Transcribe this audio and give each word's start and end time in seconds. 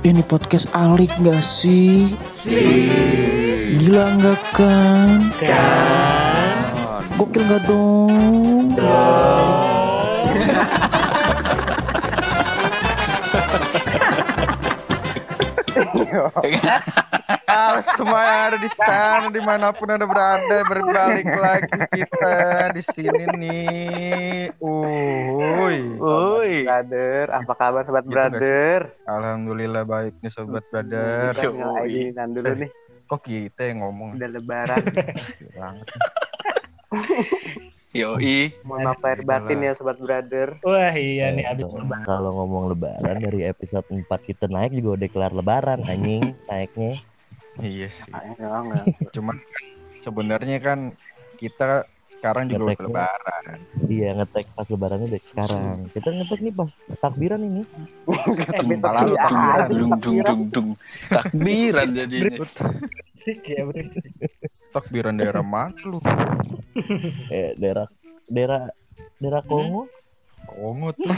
Ini 0.00 0.24
podcast 0.24 0.64
alik 0.72 1.12
gak 1.20 1.44
sih? 1.44 2.16
Gila 3.76 4.16
nggak 4.16 4.40
kan? 4.56 5.28
Kan. 5.36 6.56
Gokil 7.20 7.44
gak 7.44 7.68
dong? 7.68 8.72
Halo 17.50 17.82
semua 17.82 18.20
yang 18.22 18.40
ada 18.46 18.58
di 18.58 18.70
sana 18.70 19.26
di 19.26 19.42
mana 19.42 19.74
pun 19.74 19.90
anda 19.90 20.06
berada 20.06 20.62
berbalik 20.62 21.26
lagi 21.26 21.66
kita 21.90 22.34
di 22.70 22.82
sini 22.84 23.24
nih. 23.28 24.54
Uhuy. 24.56 25.98
Woi. 25.98 26.62
Brother, 26.62 27.26
apa 27.32 27.52
kabar 27.52 27.82
sobat 27.82 28.04
Gitu 28.04 28.12
brother? 28.12 28.78
Alhamdulillah 29.04 29.82
baik 29.82 30.14
nih 30.20 30.30
sobat 30.30 30.62
brother. 30.70 31.34
Ngaidinan 31.34 32.28
dulu 32.30 32.50
nih, 32.56 32.70
Kok 33.04 33.20
kita 33.20 33.62
yang 33.66 33.82
ngomong? 33.82 34.14
udah 34.14 34.30
lebaran. 34.30 34.84
Banget. 35.50 35.86
Yoi. 37.90 38.54
Mohon 38.62 38.80
maaf 38.86 39.02
lahir 39.02 39.20
batin 39.26 39.58
ya 39.60 39.72
sobat 39.74 39.98
brother. 39.98 40.54
Wah 40.62 40.94
iya 40.94 41.34
nih 41.34 41.42
abis 41.44 41.66
kalau- 41.66 41.82
lebaran. 41.82 42.04
Kalau 42.06 42.30
ngomong 42.32 42.64
lebaran 42.70 43.18
dari 43.18 43.42
episode 43.42 43.90
4 43.90 44.06
kita 44.22 44.46
naik 44.46 44.70
juga 44.72 44.94
udah 44.96 45.08
kelar 45.10 45.32
lebaran 45.34 45.82
anjing 45.84 46.22
naiknya. 46.46 46.94
Iya 47.58 47.88
sih. 47.90 48.12
Ah, 48.14 48.22
enggak, 48.22 48.50
enggak. 48.62 48.84
Cuman 49.10 49.36
sebenarnya 49.98 50.58
kan 50.62 50.78
kita 51.36 51.84
sekarang 52.14 52.46
juga 52.46 52.60
udah 52.60 52.68
Ngeteknya. 52.68 52.88
lebaran. 52.92 53.44
Iya 53.88 54.08
ngetek 54.12 54.46
pas 54.52 54.66
lebarannya 54.68 55.06
udah 55.08 55.22
sekarang. 55.24 55.76
Kita 55.88 56.08
ngetek 56.12 56.40
nih 56.40 56.52
pas 56.52 56.70
takbiran 57.00 57.40
ini. 57.40 57.62
Tapi 58.04 58.74
Malah 58.76 59.02
lu 59.02 59.16
tapi 59.16 59.24
takbiran. 59.24 59.68
Dung 59.72 59.92
dung 59.98 60.18
dung 60.20 60.42
dung. 60.52 60.68
Takbiran 61.08 61.88
jadinya. 61.96 62.36
Berisik 62.36 63.40
ya. 63.42 63.62
Takbiran 64.70 65.14
daerah 65.16 65.42
mana 65.42 65.74
lu? 65.82 65.98
Eh 67.34 67.56
daerah 67.58 67.88
daerah 68.28 68.70
daerah 69.18 69.42
Kongo. 69.42 69.90
Kongo 70.46 70.94
tuh. 70.94 71.08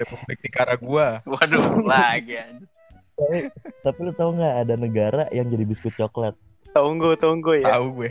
Republik 0.00 0.38
Nicaragua. 0.40 1.20
Waduh, 1.22 1.84
lagi. 1.84 2.40
Tapi, 3.20 3.38
tapi 3.84 3.98
lu 4.00 4.12
tau 4.12 4.32
nggak 4.32 4.54
ada 4.64 4.74
negara 4.74 5.22
yang 5.30 5.46
jadi 5.46 5.64
biskuit 5.64 5.92
coklat? 5.94 6.32
tunggu 6.70 7.18
tunggu 7.18 7.58
ya. 7.58 7.76
Tahu 7.76 7.86
gue. 7.98 8.10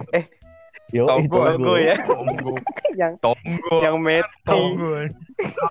Yo, 0.89 1.05
Togo, 1.05 1.21
itu 1.21 1.37
Togo 1.55 1.73
ya. 1.77 1.95
Tonggo. 2.03 2.53
yang 2.99 3.13
Tonggo. 3.17 3.75
yang 3.79 3.95
meti. 3.97 4.27
Tonggo. 4.43 4.91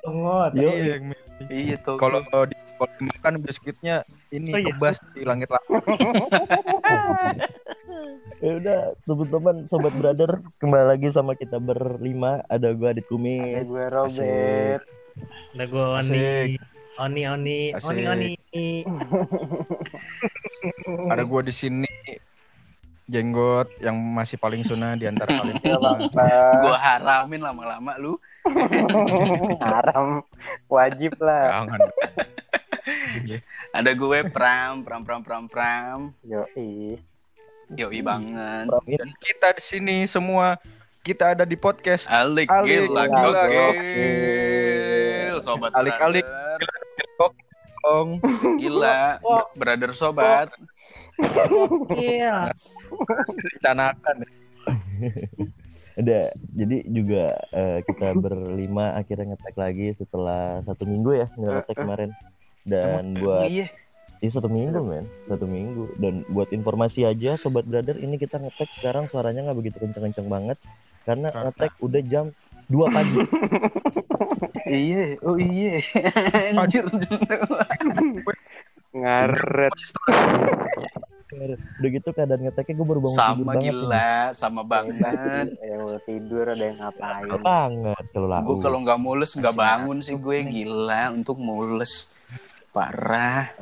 Ngot. 0.06 0.52
Yo, 0.54 0.68
Iya, 0.70 0.84
yang 0.96 1.04
Iya 1.46 1.76
tuh. 1.78 1.98
kalau 1.98 2.22
di 2.46 2.54
kalau 2.74 2.90
dimakan 2.98 3.34
biskuitnya 3.42 4.02
ini 4.30 4.54
Oh, 4.54 4.58
iya. 4.58 4.66
kebas 4.72 4.96
di 5.12 5.22
langit 5.22 5.50
lah. 5.50 5.62
Ya 8.38 8.54
udah, 8.54 8.80
teman-teman, 9.02 9.66
sobat 9.66 9.90
brother, 9.98 10.38
kembali 10.62 10.94
lagi 10.94 11.10
sama 11.10 11.34
kita 11.34 11.58
berlima. 11.58 12.38
Ada 12.46 12.70
gua 12.70 12.94
Adit 12.94 13.02
Ada 13.02 13.10
Kumis. 13.10 13.66
gue 13.66 13.86
Robert. 13.90 14.82
Udah 15.52 15.66
gue 15.66 15.84
Oni. 15.98 16.54
Oni 16.98 17.22
Oni. 17.30 17.58
Asik. 17.72 17.88
Oni 17.94 18.02
Oni. 18.10 18.32
Ada 21.12 21.22
gua 21.22 21.46
di 21.46 21.54
sini 21.54 21.86
jenggot 23.08 23.70
yang 23.80 23.96
masih 23.96 24.36
paling 24.36 24.66
sunnah 24.66 24.98
di 24.98 25.06
antara 25.06 25.30
kalian. 25.30 25.62
Apa-apa. 25.78 26.26
Gua 26.60 26.76
haramin 26.76 27.40
lama-lama 27.40 27.94
lu. 28.02 28.18
Haram. 29.64 30.26
Wajib 30.66 31.14
lah. 31.22 31.64
Jangan. 31.64 31.80
Ada 33.68 33.92
gue 33.92 34.18
Pram, 34.32 34.80
Pram, 34.80 35.04
Pram, 35.04 35.20
Pram, 35.20 35.44
Pram. 35.44 36.16
Yoi. 36.24 36.96
Yoi 37.76 38.00
banget. 38.00 38.72
Dan 38.72 39.12
kita 39.20 39.52
di 39.52 39.62
sini 39.62 40.08
semua 40.08 40.56
kita 41.04 41.36
ada 41.36 41.44
di 41.44 41.56
podcast 41.56 42.08
Alik, 42.08 42.48
Alik, 42.48 42.88
gila, 42.88 43.04
gila, 43.08 43.44
gokil. 43.48 45.36
Sobat 45.44 45.70
Alik-alik. 45.76 46.24
brother. 46.24 46.67
Dong. 47.82 48.08
Gila, 48.58 49.18
brother 49.60 49.92
sobat. 49.92 50.50
Iya. 51.94 52.52
Rencanakan. 53.24 54.16
Ada, 55.98 56.30
jadi 56.54 56.76
juga 56.86 57.34
eh, 57.50 57.82
kita 57.82 58.14
berlima 58.14 58.94
akhirnya 58.94 59.34
ngetek 59.34 59.56
lagi 59.58 59.86
setelah 59.98 60.62
satu 60.62 60.86
minggu 60.86 61.10
ya 61.10 61.26
nggak 61.34 61.52
ngetek 61.54 61.76
kemarin. 61.76 62.10
Dan 62.62 63.18
buat 63.18 63.48
Iya. 63.50 63.66
Iya 64.18 64.30
satu 64.34 64.50
minggu 64.50 64.78
men, 64.82 65.06
satu 65.26 65.46
minggu. 65.46 65.94
Dan 65.94 66.26
buat 66.26 66.50
informasi 66.50 67.06
aja, 67.06 67.38
sobat 67.38 67.62
brother, 67.62 67.94
ini 67.98 68.18
kita 68.18 68.38
ngetek 68.38 68.66
sekarang 68.78 69.06
suaranya 69.06 69.46
nggak 69.46 69.58
begitu 69.58 69.78
kenceng-kenceng 69.78 70.26
banget 70.26 70.58
karena 71.06 71.30
Karena- 71.30 71.54
ngetek 71.54 71.72
udah 71.80 72.02
jam 72.04 72.26
2 72.68 72.76
pagi. 72.88 73.18
Iya, 74.68 75.16
oh 75.24 75.40
iya. 75.40 75.80
Anjir. 76.60 76.84
Ngaret. 78.92 79.72
udah 81.28 81.88
gitu 81.88 82.08
keadaan 82.10 82.40
ngeteknya 82.42 82.74
gue 82.74 82.86
baru 82.86 83.00
bangun 83.00 83.16
tidur 83.16 83.16
Sama 83.16 83.42
banget. 83.46 83.62
gila, 83.64 84.12
sama 84.32 84.62
banget. 84.62 85.46
Ada 85.48 85.64
yang 85.64 85.80
mau 85.84 86.00
tidur, 86.02 86.44
ada 86.46 86.64
yang 86.64 86.76
ngapain. 86.76 87.40
Banget 87.40 88.04
kalau 88.10 88.28
laku. 88.28 88.44
Gue 88.44 88.56
kalau 88.60 88.78
nggak 88.80 88.98
mules 88.98 89.30
nggak 89.32 89.56
bangun 89.56 89.98
sih 90.00 90.16
gue 90.16 90.36
gila 90.42 91.02
untuk 91.12 91.36
mules. 91.36 92.08
Parah. 92.68 93.52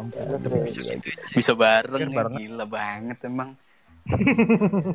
Bisa 1.30 1.54
bareng 1.54 2.02
Iya, 2.02 2.10
ya, 2.10 2.16
bareng. 2.16 2.34
gila 2.36 2.64
banget 2.66 3.18
emang. 3.22 3.54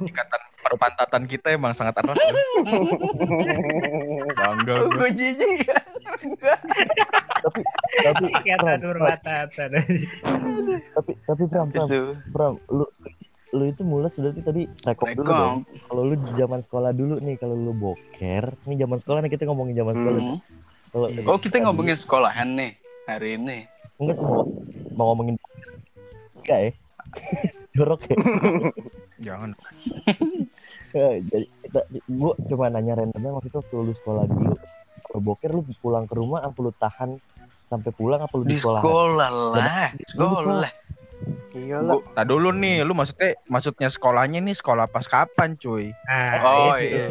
Ikatan 0.04 0.42
perpantatan 0.62 1.24
kita 1.26 1.52
emang 1.52 1.72
sangat 1.72 1.98
erat. 1.98 2.16
ya. 2.16 2.32
Bangga 4.32 4.74
Oh, 4.78 4.88
gue. 4.90 5.10
jijik. 5.12 5.68
tapi 7.42 7.62
tapi 8.00 8.26
Kata 8.32 8.56
Pram, 8.58 8.80
Nurbatata. 8.80 9.66
tapi 10.94 11.12
tapi 11.22 11.44
Pram, 11.46 11.68
Itu. 11.68 12.16
Pram, 12.32 12.54
lu 12.68 12.86
lu 13.52 13.64
itu 13.68 13.84
mulai 13.84 14.08
berarti 14.10 14.42
tadi 14.42 14.62
rekop 14.82 15.12
dulu 15.12 15.28
dong. 15.28 15.58
Kalau 15.84 16.04
lu 16.06 16.16
di 16.16 16.32
zaman 16.36 16.60
sekolah 16.62 16.92
dulu 16.92 17.20
nih, 17.20 17.36
kalau 17.36 17.52
lu 17.54 17.74
boker, 17.74 18.56
nih 18.64 18.78
zaman 18.80 18.98
sekolah 18.98 19.20
nih 19.20 19.32
kita 19.32 19.44
ngomongin 19.44 19.76
zaman 19.76 19.94
sekolah. 19.94 20.20
Hmm. 20.22 20.40
Kalau 20.88 21.08
Oh 21.26 21.36
kita 21.36 21.60
ngomongin 21.60 21.96
sekolahan 21.96 22.48
nih 22.54 22.72
hari 23.06 23.36
ini. 23.36 23.68
enggak 23.98 24.16
sih 24.16 24.24
mau, 24.24 24.48
mau 24.96 25.06
ngomongin 25.12 25.36
enggak 26.38 26.60
ya? 26.60 26.72
Jorok 27.72 28.02
ya? 28.06 28.16
Jangan. 29.32 29.52
Ya, 30.92 31.10
jadi 31.18 31.48
kita 31.64 31.82
gua 32.12 32.36
cuma 32.44 32.68
nanya 32.68 33.00
randomnya 33.00 33.32
waktu 33.32 33.48
itu 33.48 33.58
waktu 33.58 33.76
lu 33.80 33.94
sekolah 33.96 34.24
dulu 34.28 34.56
kalau 35.02 35.22
boker 35.24 35.50
lu 35.50 35.64
pulang 35.80 36.04
ke 36.04 36.14
rumah 36.14 36.44
apa 36.44 36.58
lu 36.58 36.72
tahan 36.74 37.16
sampai 37.68 37.92
pulang 37.92 38.20
apa 38.20 38.34
lu 38.34 38.44
Di 38.44 38.54
di 38.54 38.58
sekolah 38.60 38.82
sekolah 38.82 39.30
lah, 39.56 39.88
sekolah. 40.04 40.72
Iya 41.54 41.78
lah. 41.80 41.96
Gua, 41.96 42.04
nah 42.12 42.26
dulu 42.26 42.50
nih, 42.52 42.82
lu 42.82 42.92
maksudnya 42.92 43.38
maksudnya 43.46 43.88
sekolahnya 43.88 44.40
nih 44.42 44.56
sekolah 44.58 44.90
pas 44.90 45.06
kapan, 45.06 45.54
cuy? 45.54 45.94
Nah, 46.04 46.44
Oh, 46.44 46.76
iya. 46.76 47.08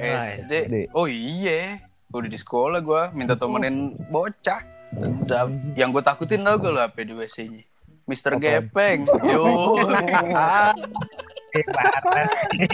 SD. 0.00 0.50
SD. 0.64 0.74
Oh 0.90 1.06
iya, 1.06 1.78
udah 2.08 2.26
di 2.26 2.38
sekolah 2.40 2.80
gue 2.80 3.02
minta 3.12 3.36
temenin 3.36 3.94
bocah. 4.14 4.58
Yang 5.74 5.88
gue 5.90 6.02
takutin 6.02 6.42
tau 6.42 6.56
gak 6.56 6.70
lo 6.70 6.80
apa 6.80 6.98
di 6.98 7.12
WC-nya? 7.12 7.62
Mister 8.04 8.36
Apaan? 8.36 8.44
Gepeng. 8.68 9.00
Yo. 9.32 9.44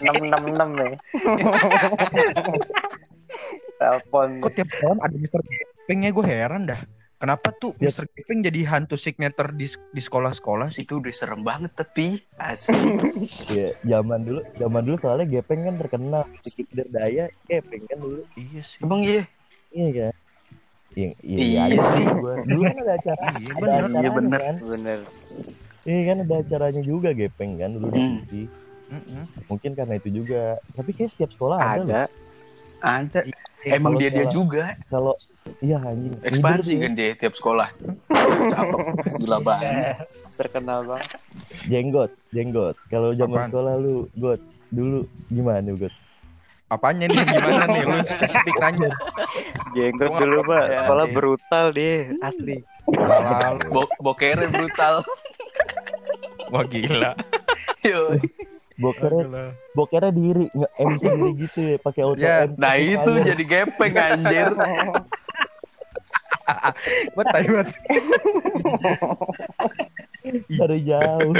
Enam 0.00 0.16
enam 0.24 0.42
enam 0.56 0.70
ya. 0.74 0.90
Telepon. 3.80 4.28
Kok 4.44 4.52
tiap 4.52 4.68
tahun 4.76 4.98
ada 5.00 5.16
Mister 5.16 5.40
Gepengnya 5.40 6.10
gue 6.12 6.24
heran 6.26 6.62
dah. 6.68 6.80
Kenapa 7.20 7.52
tuh 7.52 7.76
Ya. 7.76 7.92
Mister 7.92 8.08
Gepeng 8.16 8.40
jadi 8.40 8.60
hantu 8.64 8.96
signature 8.96 9.52
di, 9.52 9.68
di 9.68 10.00
sekolah-sekolah 10.00 10.72
sih? 10.72 10.88
Itu 10.88 11.04
udah 11.04 11.12
serem 11.12 11.44
banget 11.44 11.76
tapi 11.76 12.24
asli. 12.40 12.80
ya 13.56 13.76
zaman 13.84 14.24
dulu 14.24 14.40
zaman 14.56 14.82
dulu 14.84 14.96
soalnya 14.98 15.26
gepeng 15.28 15.68
kan 15.68 15.76
terkenal 15.76 16.22
sedikit 16.40 16.66
berdaya 16.72 17.28
gepeng 17.44 17.84
kan 17.84 17.98
dulu 18.00 18.24
Iya 18.34 18.60
sih. 18.64 18.80
Emang 18.80 19.00
iya? 19.04 19.24
iya 19.70 19.88
kan 19.92 20.14
iya 20.92 21.08
Iya 21.22 21.60
aja 21.66 21.80
sih. 21.88 22.04
gua. 22.12 22.34
dulu 22.42 22.60
kan 22.64 22.76
ada 22.78 22.92
acara 22.94 23.22
Iya, 23.32 23.52
ada 23.52 23.66
bener. 23.80 24.00
Iya, 24.00 24.10
bener. 24.12 24.40
kan 24.40 24.54
Bener. 24.60 24.98
iya 25.82 26.00
kan 26.04 26.16
ada 26.20 26.34
acaranya 26.38 26.82
juga 26.82 27.08
gepeng 27.10 27.52
kan 27.56 27.70
dulu 27.70 27.86
di 27.88 27.98
Hmm. 27.98 28.18
TV. 28.22 28.32
Mm-mm. 28.90 29.22
mungkin 29.46 29.70
karena 29.72 29.94
itu 29.96 30.08
juga 30.12 30.42
tapi 30.72 30.90
kayak 30.90 31.10
setiap 31.10 31.30
sekolah 31.30 31.56
ada. 31.56 31.78
Ada. 31.78 32.00
Ada. 32.82 33.20
Eh, 33.60 33.70
Emang 33.72 33.94
dia 33.94 34.10
dia 34.10 34.26
juga. 34.26 34.74
kalau 34.86 35.14
iya 35.58 35.78
anjing 35.78 36.10
Ekspansi 36.20 36.74
kan 36.76 36.92
dia 36.92 37.14
tiap 37.14 37.32
sekolah. 37.32 37.70
Gila 39.12 39.38
banget. 39.40 39.94
Terkenal 40.34 40.82
banget. 40.84 41.06
tuh. 41.06 41.20
jenggot 41.66 42.10
jenggot 42.30 42.74
kalau 42.86 43.12
zaman 43.12 43.36
Apaan? 43.36 43.48
sekolah 43.48 43.74
lu 43.76 43.94
got 44.14 44.40
dulu 44.68 44.98
gimana 45.28 45.70
got 45.72 45.94
Apanya 46.68 47.04
nih? 47.04 47.18
Gimana 47.20 47.64
nih? 47.68 47.82
Lu 47.84 47.96
spesifik 48.08 48.56
nanya. 48.56 48.90
Jenggot 49.70 50.08
Gua 50.08 50.18
dulu, 50.18 50.38
nggak 50.40 50.48
Pak. 50.50 50.64
Sekolah 50.76 51.04
Iya. 51.04 51.14
brutal 51.14 51.64
dia, 51.70 51.96
asli. 52.20 52.56
Bo 53.68 53.82
bokernya 53.98 54.48
brutal. 54.48 54.94
Wah 56.52 56.64
gila. 56.64 57.12
Yo. 57.86 58.18
bokernya 58.74 59.52
bokernya 59.70 60.08
diri 60.10 60.48
nge 60.48 60.68
M 60.78 60.90
sendiri 60.96 61.30
gitu 61.38 61.60
ya 61.62 61.76
pakai 61.76 62.00
auto 62.00 62.16
Ya, 62.16 62.48
Nah 62.50 62.74
itu 62.74 63.12
jadi 63.20 63.42
gepeng 63.42 63.92
anjir. 63.92 64.48
Gue 67.12 67.24
tai 67.26 67.46
banget. 67.46 67.68
dari 70.50 70.78
jauh 70.82 71.32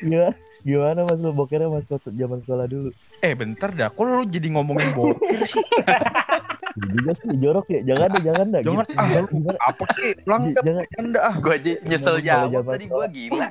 gimana 0.00 0.32
gimana 0.62 1.00
mas 1.04 1.18
lu 1.18 1.30
bokernya 1.30 1.68
mas 1.68 1.84
waktu 1.86 2.10
zaman 2.10 2.38
sekolah 2.40 2.66
dulu 2.66 2.90
Eh 3.18 3.32
bentar 3.32 3.70
dah, 3.70 3.88
kok 3.88 4.02
lu 4.02 4.24
jadi 4.24 4.48
ngomongin 4.50 4.90
boker 4.92 5.40
sih? 5.42 5.62
Iya 6.76 6.88
juga 6.92 7.10
sih 7.16 7.28
jorok 7.40 7.66
ya 7.72 7.80
jangan 7.88 8.08
deh 8.12 8.22
jangan 8.22 8.46
dah 8.52 8.60
Jangan, 8.60 8.84
gitu. 8.84 9.48
ah. 9.48 9.66
Apa 9.72 9.84
sih? 9.96 10.10
Langgap 10.28 10.62
jangan 10.62 10.84
anda 11.00 11.20
ah. 11.24 11.34
Gue 11.40 11.52
aja 11.56 11.72
nyesel 11.82 12.16
jawab 12.20 12.48
zaman 12.52 12.72
tadi 12.76 12.84
gue 12.86 13.06
gila. 13.16 13.46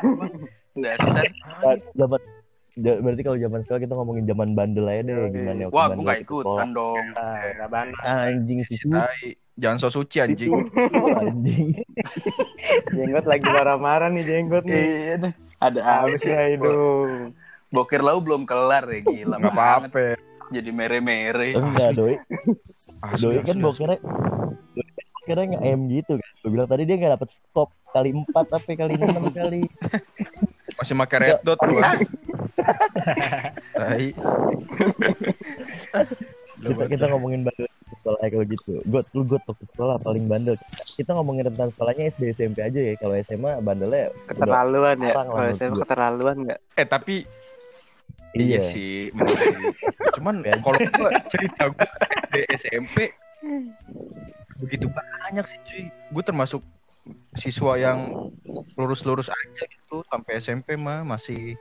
Dasar. 0.76 1.26
Ah, 1.66 1.76
zaman 1.98 2.20
ja- 2.76 3.00
berarti 3.02 3.22
kalau 3.24 3.38
zaman 3.40 3.60
sekolah 3.64 3.82
kita 3.82 3.94
ngomongin 3.96 4.26
zaman 4.28 4.50
bandel 4.54 4.86
aja 4.86 5.02
deh 5.02 5.16
gimana 5.32 5.62
waktu 5.66 5.74
Wah 5.74 5.86
gue 5.88 5.92
bandel 5.92 6.06
gak 6.06 6.22
ikutan 6.22 6.68
dong. 6.70 7.06
Ah, 8.06 8.30
anjing 8.30 8.60
sih. 8.70 8.78
Jangan 9.56 9.78
so 9.80 9.90
suci 9.90 10.20
anjing. 10.20 10.52
anjing 11.16 11.80
Jenggot 12.96 13.26
lagi 13.26 13.48
marah-marah 13.48 14.12
nih 14.12 14.22
jenggot 14.22 14.68
nih. 14.68 14.84
Iya 14.84 15.14
deh. 15.18 15.34
Ada 15.58 15.80
apa 15.82 16.16
sih? 16.20 16.30
Ya 16.30 16.46
hidung. 16.52 17.32
Boker 17.72 18.04
lau 18.04 18.20
belum 18.20 18.44
kelar 18.46 18.86
ya 18.86 19.00
gila. 19.02 19.36
Nggak 19.40 19.56
apa-apa. 19.56 20.20
Jadi 20.48 20.70
mere-mere. 20.70 21.52
enggak 21.54 21.92
doi 21.94 22.16
Asli, 23.02 23.18
doi 23.20 23.36
asli, 23.36 23.44
kan 23.44 23.56
asli. 23.56 23.64
bokernya 23.64 23.98
doi 23.98 24.86
kan 24.86 25.08
bokernya 25.16 25.46
nge 25.48 25.60
M 25.66 25.80
gitu 25.90 26.14
kan 26.16 26.32
gue 26.38 26.50
bilang 26.50 26.68
tadi 26.68 26.84
dia 26.84 26.96
nggak 26.96 27.14
dapet 27.16 27.30
stop 27.32 27.70
kali 27.90 28.10
empat 28.12 28.46
tapi 28.48 28.72
kali 28.74 28.94
enam 28.94 29.26
kali 29.40 29.62
Masih 30.76 30.94
pakai 30.94 31.18
red 31.20 31.40
dot 31.42 31.58
gua. 31.58 31.82
Tai. 33.76 34.06
kita 36.56 36.84
kita 36.88 37.06
ngomongin 37.08 37.42
bandel 37.42 37.68
sekolah 37.94 38.18
ya 38.18 38.30
kalau 38.32 38.46
gitu 38.48 38.72
gue 38.82 39.02
lu 39.14 39.22
gue 39.24 39.40
waktu 39.40 39.66
sekolah 39.68 39.96
paling 40.02 40.26
bandel 40.26 40.56
kita 40.96 41.12
ngomongin 41.12 41.46
tentang 41.46 41.70
sekolahnya 41.70 42.10
SD 42.12 42.22
SMP 42.34 42.58
aja 42.60 42.80
ya 42.82 42.94
kalau 42.96 43.14
SMA 43.22 43.52
bandelnya 43.60 44.10
Keterlaluan 44.26 44.98
ya. 45.00 45.14
Kalau 45.14 45.32
gua. 45.32 45.80
keterlaluan 45.80 46.36
nggak? 46.44 46.60
Eh 46.74 46.86
tapi 46.86 47.16
Iya. 48.36 48.44
Iya 48.46 48.60
sih, 48.62 48.96
bener 49.10 49.32
sih. 49.32 49.56
Cuman 50.14 50.44
Ya. 50.44 50.60
kalau 50.60 50.76
gua 50.92 51.10
cerita 51.26 51.72
gue 51.72 51.88
di 52.30 52.42
SMP 52.52 53.16
begitu 54.58 54.88
banyak 54.88 55.46
sih 55.46 55.60
cuy. 55.64 55.84
Gue 56.12 56.22
termasuk 56.22 56.62
siswa 57.34 57.76
yang 57.76 58.32
lurus-lurus 58.76 59.30
aja 59.30 59.64
gitu 59.64 60.04
sampai 60.06 60.40
SMP 60.40 60.76
mah 60.76 61.06
masih 61.06 61.56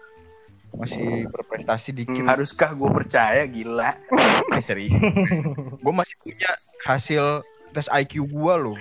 masih 0.75 1.31
berprestasi 1.31 1.95
dikit. 1.95 2.27
Haruskah 2.27 2.75
gue 2.75 2.91
percaya 2.91 3.47
gila? 3.47 3.95
Eh, 4.51 4.63
serius. 4.67 4.91
gue 5.71 5.93
masih 5.95 6.19
punya 6.19 6.51
hasil 6.83 7.47
tes 7.71 7.87
IQ 7.89 8.25
gue 8.25 8.55
loh. 8.57 8.79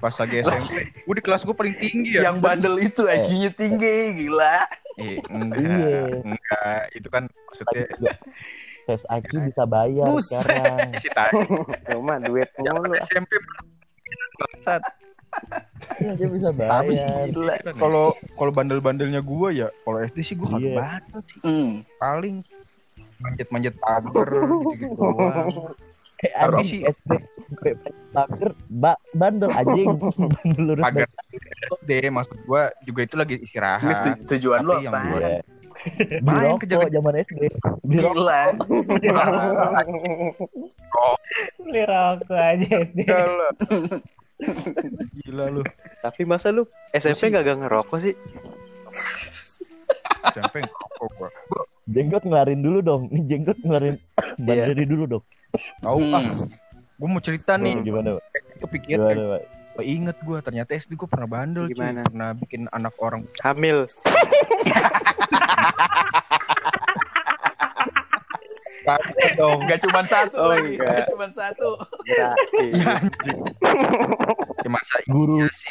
Pas 0.00 0.14
lagi 0.16 0.40
SMP, 0.40 0.72
gue 0.96 1.14
di 1.14 1.22
kelas 1.22 1.42
gue 1.42 1.52
paling 1.52 1.76
tinggi 1.76 2.16
ya. 2.16 2.20
Yang 2.26 2.36
bandel 2.40 2.74
itu 2.80 3.02
IQ-nya 3.04 3.50
tinggi 3.52 3.94
gila. 4.16 4.56
Eh, 4.96 5.16
enggak, 5.28 5.60
Iya. 5.60 6.02
enggak. 6.24 6.80
Itu 6.90 7.08
kan 7.08 7.22
maksudnya 7.28 7.84
tes 8.82 9.02
IQ 9.06 9.30
bisa 9.44 9.62
bayar 9.64 10.04
Buset. 10.04 10.40
sekarang 10.40 10.78
si 10.96 11.08
tai. 11.10 11.30
Cuma 11.86 12.16
duit 12.18 12.48
mulu. 12.58 12.96
SMP 12.98 13.30
bangsat. 14.34 14.82
Iya, 16.00 16.10
dia 16.16 16.28
bisa 16.28 16.48
Tapi 16.50 16.96
bayar. 16.96 17.70
Kalau 17.76 18.10
kalau 18.34 18.50
bandel-bandelnya 18.50 19.20
gua 19.20 19.52
ya, 19.52 19.68
kalau 19.78 20.00
SD 20.00 20.18
sih 20.22 20.34
gua 20.34 20.48
kagak 20.50 20.64
Iya. 20.64 20.76
banget 20.76 21.02
sih. 21.28 21.40
Hmm. 21.44 21.72
Paling 21.96 22.36
manjat-manjat 23.20 23.74
pagar 23.76 24.28
gitu-gitu 24.32 24.96
doang. 24.98 25.76
Eh 26.20 26.32
anjing 26.34 26.66
sih- 26.66 26.84
SD 26.84 27.10
sampai 27.50 27.72
pagar 28.10 28.50
ba 28.68 28.92
bandel 29.10 29.50
anjing 29.50 29.86
bandel 30.34 30.62
lurus 30.66 30.82
Pagar 30.82 31.08
SD 31.72 31.90
maksud 32.08 32.38
gua 32.44 32.62
juga 32.82 33.00
itu 33.02 33.14
lagi 33.14 33.34
Ini 33.36 33.44
istirahat. 33.44 34.02
tu- 34.04 34.18
tujuan 34.30 34.60
lu 34.60 34.72
apa? 34.78 35.00
Iya. 35.00 35.40
Beli 35.80 36.20
Main 36.20 36.44
rokok 36.46 36.60
kejar- 36.60 36.92
zaman 36.92 37.14
SD. 37.18 37.40
Beli. 37.80 37.98
Gila. 38.04 38.40
Beli 41.58 41.82
rokok 41.82 42.36
aja 42.36 42.66
SD. 42.84 42.98
Gila. 43.02 43.48
Gila 45.16 45.44
lu. 45.50 45.62
Tapi 46.00 46.22
masa 46.24 46.48
lu 46.48 46.64
SMP 46.90 47.28
gak, 47.28 47.44
gak 47.44 47.58
ngerokok 47.58 47.98
sih? 47.98 48.14
SMP 50.28 50.54
ngerokok 50.60 51.08
gua. 51.16 51.28
Jenggot 51.86 52.22
ngelarin 52.22 52.60
dulu 52.60 52.78
dong. 52.80 53.02
Ini 53.08 53.20
jenggot 53.26 53.58
ngelarin 53.60 53.96
banderi 54.38 54.84
dulu 54.84 55.04
dong. 55.08 55.24
Tahu 55.80 56.00
ah. 56.08 56.22
Hmm. 56.22 56.46
Gua 56.94 57.08
mau 57.08 57.22
cerita 57.22 57.56
nih, 57.56 57.80
Gimana, 57.80 58.08
Pak? 58.14 58.24
kepikir 58.60 58.98
Gimana, 58.98 59.22
Pak? 59.32 59.42
Gua 59.70 59.84
inget 59.84 60.16
gua 60.20 60.38
ternyata 60.40 60.70
SD 60.72 60.92
gua 60.94 61.08
pernah 61.08 61.28
bandel 61.28 61.64
cuy. 61.66 61.74
Gimana? 61.74 62.04
Pernah 62.04 62.30
bikin 62.34 62.62
anak 62.68 62.94
orang 62.98 63.22
Hamil. 63.40 63.88
kagak 68.80 69.30
dong. 69.36 69.58
Gak 69.64 69.80
cuma 69.80 70.00
satu 70.02 70.36
Oh, 70.36 70.48
lagi. 70.50 70.74
enggak. 70.74 70.88
Gak 70.90 71.06
cuma 71.08 71.26
satu. 71.30 71.70
Ya 72.08 72.28
anjing. 72.96 73.38
Ya 74.60 74.68
masa 74.68 74.94
Guru 75.06 75.40
iya 75.40 75.48
sih. 75.52 75.68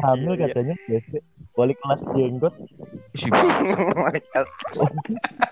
hamil 0.00 0.32
Iya. 0.34 0.46
katanya 0.48 0.74
di 0.80 0.92
SD. 0.98 1.14
Wali 1.52 1.74
kelas 1.76 2.00
jenggot. 2.12 2.54
Si 3.12 3.28
bangsat. 3.28 4.46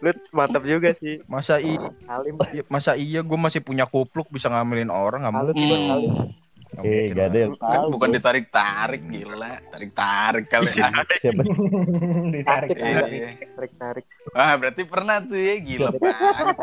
lu 0.00 0.10
mantap 0.32 0.62
juga 0.64 0.94
sih. 0.96 1.20
Masa 1.26 1.58
i 1.58 1.76
Alim. 2.08 2.38
Ya, 2.54 2.62
masa 2.70 2.96
iya 2.96 3.20
gue 3.20 3.38
masih 3.38 3.60
punya 3.60 3.84
kupluk 3.84 4.30
bisa 4.32 4.48
ngambilin 4.48 4.88
orang 4.88 5.26
nggak 5.26 5.34
mungkin. 5.34 5.56
Hmm. 5.58 6.32
Nggak 6.72 6.88
Eh, 6.88 7.12
gak 7.12 7.28
ada 7.28 7.36
lah. 7.36 7.40
yang 7.44 7.54
Kan 7.60 7.84
bukan 7.92 8.08
ditarik-tarik 8.16 9.02
gila. 9.04 9.60
Tarik-tarik 9.68 10.46
kali. 10.48 10.72
Si 10.72 10.80
ah. 10.80 10.88
Tai. 10.88 11.18
Siapa 11.20 11.42
Ditarik. 12.32 12.68
Iya. 12.80 13.28
Tarik 13.52 13.72
tarik. 13.76 14.04
Ah, 14.32 14.56
berarti 14.56 14.82
pernah 14.88 15.20
tuh 15.20 15.36
ya 15.36 15.60
gila 15.60 15.92
banget. 15.92 16.56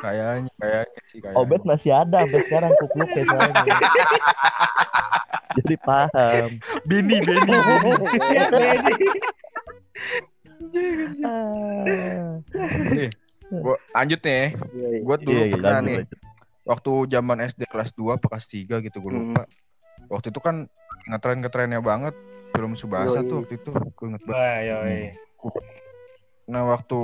kayaknya 0.00 0.52
kayaknya 0.60 1.00
sih 1.08 1.18
kayaknya. 1.24 1.40
Obet 1.40 1.62
masih 1.64 1.90
ada 1.92 2.20
sampai 2.24 2.40
sekarang 2.44 2.72
kupluknya 2.76 3.22
soalnya. 3.24 3.64
Jadi 5.60 5.76
paham. 5.80 6.48
Beni 6.84 7.16
Beni. 7.24 7.56
nih, 12.90 13.08
gua 13.52 13.76
lanjut 13.92 14.20
nih. 14.20 14.44
Iya, 14.70 14.88
iya. 14.90 15.00
Gue 15.00 15.16
dulu 15.18 15.32
Iya, 15.32 15.44
iya, 15.44 15.54
pernah 15.54 15.78
nih. 15.80 15.96
lanjut. 16.00 16.18
Waktu 16.60 16.92
zaman 17.08 17.38
SD 17.42 17.62
kelas 17.66 17.90
2 17.92 18.14
apa 18.14 18.26
kelas 18.28 18.46
3 18.46 18.74
gitu 18.78 18.96
gue 18.98 19.10
Hmm. 19.10 19.20
lupa. 19.32 19.42
Waktu 20.06 20.26
itu 20.30 20.40
kan 20.40 20.56
ngetren-ngetrennya 21.06 21.80
banget 21.80 22.14
film 22.50 22.74
Subasa 22.74 23.20
tuh 23.22 23.42
waktu 23.42 23.58
itu. 23.58 23.70
Gue 23.70 24.06
inget 24.06 24.22
banget. 24.22 24.62
Yoi. 24.66 25.00
Nah 26.46 26.62
waktu 26.66 27.00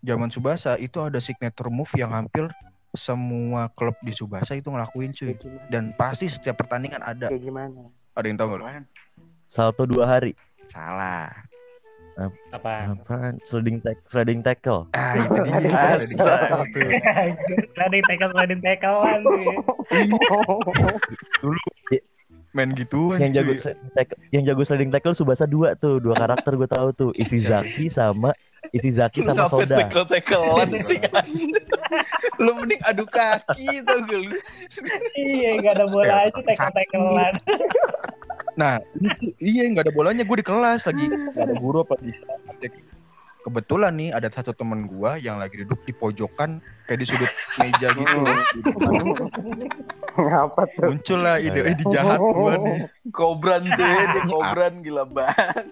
zaman 0.00 0.28
Subasa 0.28 0.74
itu 0.76 0.98
ada 0.98 1.18
signature 1.18 1.70
move 1.70 1.90
yang 1.94 2.10
hampir 2.10 2.50
semua 2.92 3.72
klub 3.72 3.96
di 4.04 4.12
Subasa 4.12 4.52
itu 4.52 4.68
ngelakuin 4.68 5.10
cuy. 5.12 5.34
Dan 5.66 5.96
pasti 5.96 6.28
setiap 6.28 6.58
pertandingan 6.58 7.00
ada. 7.00 7.26
Kayak 7.26 7.42
gimana? 7.42 7.88
Ada 8.12 8.26
yang 8.28 8.38
tahu 8.38 8.48
lu? 8.54 8.64
Salto 9.48 9.82
dua 9.84 10.04
hari. 10.06 10.36
Salah. 10.68 11.32
Apa? 12.52 12.92
Apaan? 12.92 13.40
Sliding 13.48 13.80
tack, 13.80 13.98
sliding 14.12 14.40
tackle. 14.44 14.84
Ah 14.92 15.16
itu 15.16 15.40
dia. 15.40 15.72
Sliding 17.74 18.04
tackle, 18.04 18.30
sliding 18.36 18.60
tackle. 18.60 18.98
Dulu 21.40 21.58
main 22.52 22.68
gitu 22.76 23.16
yang 23.16 23.32
jago 23.32 23.56
sliding 23.56 23.90
tackle, 23.96 24.18
yang 24.28 24.42
jago 24.44 24.62
sliding 24.68 24.90
tackle 24.92 25.16
Subasa 25.16 25.48
dua 25.48 25.72
tuh, 25.72 25.96
dua 26.04 26.12
karakter 26.12 26.52
gue 26.52 26.68
tahu 26.68 26.88
tuh, 26.92 27.10
isi 27.16 27.40
Zaki 27.40 27.88
sama 27.88 28.36
isi 28.76 28.92
Zaki 28.92 29.24
sama 29.24 29.48
Soda. 29.48 29.80
tekel-tekelan 29.80 30.68
sih 30.76 31.00
Lu 32.36 32.52
mending 32.60 32.80
adu 32.84 33.08
kaki 33.08 33.80
gak 33.80 34.04
lu 34.04 34.36
Iya, 35.16 35.64
nggak 35.64 35.72
ada 35.80 35.84
bola 35.88 36.28
aja 36.28 36.40
tackle-tacklean. 36.44 37.34
Nah, 38.52 38.80
itu, 39.00 39.32
iya 39.40 39.64
nggak 39.68 39.88
ada 39.88 39.94
bolanya. 39.94 40.22
Gue 40.24 40.40
di 40.40 40.46
kelas 40.46 40.84
lagi 40.88 41.04
nggak 41.08 41.46
ada 41.48 41.54
guru 41.56 41.84
apa 41.84 41.94
di 42.00 42.12
Kebetulan 43.42 43.92
nih 43.98 44.14
ada 44.14 44.30
satu 44.30 44.54
temen 44.54 44.86
gua 44.86 45.18
yang 45.18 45.42
lagi 45.42 45.66
duduk 45.66 45.82
di 45.82 45.90
pojokan 45.90 46.62
kayak 46.86 47.02
di 47.02 47.06
sudut 47.10 47.26
meja 47.58 47.90
gitu. 47.90 48.18
Ngapa 50.22 50.62
tuh? 50.78 50.94
Muncul 50.94 51.18
lah 51.18 51.42
ide 51.42 51.58
ide 51.74 51.82
jahat 51.90 52.22
gua 52.22 52.54
nih. 52.54 52.86
Kobran 53.10 53.66
tuh 53.66 53.82
ya, 53.82 54.14
dia 54.14 54.22
kobran 54.30 54.78
gila 54.78 55.02
banget. 55.02 55.66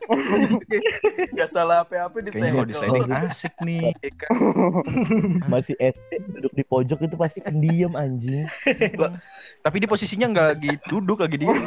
Gak 1.39 1.47
salah 1.47 1.87
apa-apa 1.87 2.27
di 2.27 2.35
Kayaknya 2.35 2.51
kalau 2.51 2.67
di 2.67 2.75
tackle. 2.75 3.15
asik 3.23 3.55
nih. 3.63 3.95
ya 4.03 4.11
kan? 4.19 4.31
Masih 5.47 5.79
SD 5.79 6.11
duduk 6.27 6.53
di 6.59 6.65
pojok 6.67 6.99
itu 7.07 7.15
pasti 7.15 7.39
pendiam 7.39 7.95
anjing. 7.95 8.51
Tapi 9.63 9.77
di 9.79 9.87
posisinya 9.87 10.27
nggak 10.27 10.47
lagi 10.59 10.73
duduk, 10.91 11.23
lagi 11.23 11.39
diri. 11.39 11.59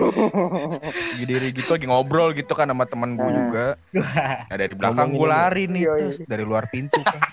Lagi 1.15 1.25
diri 1.31 1.47
gitu, 1.55 1.71
lagi 1.71 1.87
ngobrol 1.87 2.35
gitu 2.35 2.51
kan 2.51 2.67
sama 2.67 2.83
teman 2.83 3.15
gue 3.15 3.31
juga. 3.31 3.65
Nah, 3.95 4.57
dari 4.59 4.75
belakang 4.75 5.15
gue 5.15 5.27
lari 5.31 5.63
nih, 5.71 5.83
Iya, 5.87 6.11
tas, 6.11 6.17
dari 6.27 6.43
luar 6.43 6.67
pintu 6.67 6.99
kan. 7.07 7.23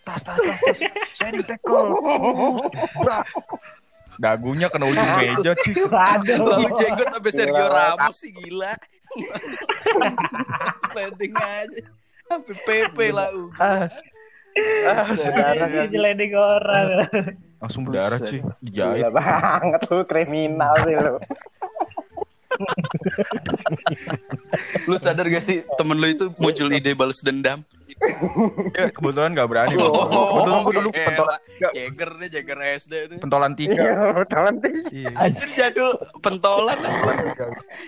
Tas, 0.00 0.24
tas, 0.24 0.40
tas, 0.40 0.60
tas. 0.64 0.78
Saya 1.12 1.36
di 1.36 1.44
tackle. 1.44 1.92
Dagunya 4.20 4.68
kena 4.68 4.84
ujung 4.84 5.10
meja 5.16 5.56
cuy. 5.56 5.74
Lalu 6.28 6.68
jenggot 6.76 7.08
sampai 7.08 7.32
Sergio. 7.32 7.66
Ramos 7.72 8.16
sih 8.20 8.30
gila. 8.36 8.76
Landing 10.92 11.32
aja. 11.40 11.80
Sampai 12.28 12.54
PP 12.68 12.98
lah. 13.16 13.32
uh. 13.32 13.48
As. 13.56 13.96
Saudara 15.16 15.64
kan. 15.72 15.88
Orang. 16.36 16.88
Langsung 17.60 17.88
berdarah 17.88 18.20
cuy, 18.20 18.44
dijahit. 18.60 19.08
Gila 19.08 19.10
banget 19.16 19.80
lu 19.88 20.04
kriminal 20.04 20.76
sih 20.84 20.96
lu. 21.00 21.16
Lu 24.84 24.96
sadar 24.96 25.26
gak 25.26 25.40
sih 25.40 25.62
temen 25.74 25.96
lu 25.96 26.06
itu 26.06 26.26
muncul 26.36 26.68
ide 26.68 26.92
balas 26.92 27.20
dendam? 27.20 27.62
Ya, 28.72 28.88
kebetulan 28.88 29.34
gak 29.34 29.44
berani. 29.44 29.76
Oh, 29.76 30.08
Kebetulan 30.08 30.58
gue 30.62 30.74
dulu 30.74 30.90
pentolan, 30.90 31.40
Ceger 31.60 32.10
nih, 32.16 32.28
ceger 32.30 32.58
SD 32.78 32.94
tuh. 33.06 33.18
pentolan 33.20 33.52
tiga. 33.52 33.76
Iya, 33.76 33.94
tahu 34.24 34.46
nih. 34.56 34.72
Iya. 34.90 35.10
Anjir 35.18 35.50
jadul 35.52 35.90
pentolan. 36.18 36.78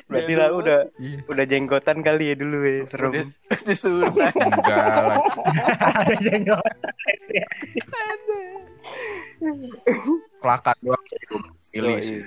Berarti 0.06 0.32
lah 0.34 0.48
udah 0.52 0.78
Iya. 0.98 1.16
udah 1.24 1.44
jenggotan 1.46 1.98
kali 2.00 2.24
ya 2.28 2.36
dulu 2.36 2.58
ya, 2.60 2.84
serem. 2.86 3.32
Disunat. 3.64 4.34
Enggak 4.36 4.84
lah. 5.00 5.18
Ada 5.96 6.14
jenggot. 6.20 6.64
Kelakan 10.38 10.76
doang 10.82 11.04
pilih 11.70 11.88
Oh, 11.88 11.98
sih. 11.98 12.20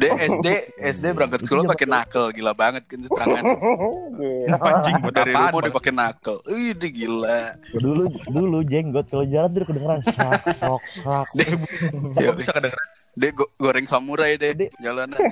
Dia 0.00 0.12
SD 0.24 0.46
SD 0.80 1.04
berangkat 1.12 1.44
sekolah 1.44 1.68
pakai 1.68 1.86
knuckle 1.86 2.32
gila 2.32 2.52
banget 2.56 2.82
kan 2.88 2.98
tuh 3.04 3.12
tangan. 3.12 3.42
Gila. 4.16 4.56
Anjing 4.56 4.94
buat 5.04 5.12
Dari 5.12 5.32
rumah 5.36 5.52
Bang? 5.52 5.62
dia 5.68 5.72
pakai 5.76 5.92
knuckle. 5.92 6.40
Ih, 6.48 6.72
dia 6.72 6.90
gila. 6.90 7.40
Dulu 7.76 8.04
dulu 8.32 8.58
jenggot 8.64 9.06
kalau 9.12 9.26
jalan 9.28 9.48
tuh 9.52 9.68
kedengeran 9.68 10.00
sok 10.08 10.82
sak. 11.04 11.26
Gua 12.16 12.32
bisa 12.32 12.50
kedengeran. 12.56 12.88
Dia 13.12 13.28
go- 13.30 13.52
goreng 13.56 13.84
samurai 13.84 14.40
deh 14.40 14.56
Dia- 14.56 14.72
jalanan. 14.80 15.16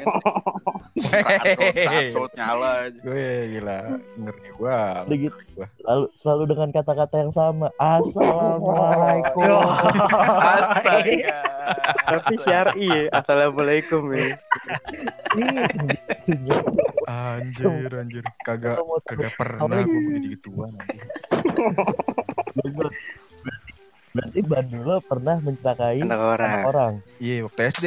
Sasot, 1.00 1.72
sasot 1.72 2.30
nyala 2.36 2.70
aja. 2.84 3.00
Gue 3.00 3.56
gila, 3.56 3.78
ngeri 4.20 4.48
gua. 4.52 4.80
Udah 5.08 5.16
gitu. 5.16 5.38
Selalu 5.80 6.06
selalu 6.20 6.42
dengan 6.52 6.68
kata-kata 6.76 7.14
yang 7.16 7.32
sama. 7.32 7.66
Assalamualaikum. 7.80 9.48
Astaga. 10.44 11.40
Tapi 12.04 12.34
syar'i 12.44 12.88
ya. 12.90 13.02
Assalamualaikum 13.16 14.12
ya. 14.12 14.28
Anjir, 17.08 17.90
anjir. 17.96 18.24
Kagak 18.44 18.76
kagak 19.08 19.32
pernah 19.40 19.80
gue 19.80 20.00
begitu 20.04 20.36
gituan. 20.36 20.72
Berarti 24.10 24.38
Bandula 24.42 24.96
pernah 24.98 25.36
mencelakai 25.38 26.02
Anak 26.02 26.18
anak 26.18 26.34
orang. 26.34 26.52
orang. 26.66 26.92
Iya, 27.22 27.46
waktu 27.46 27.60
SD. 27.70 27.86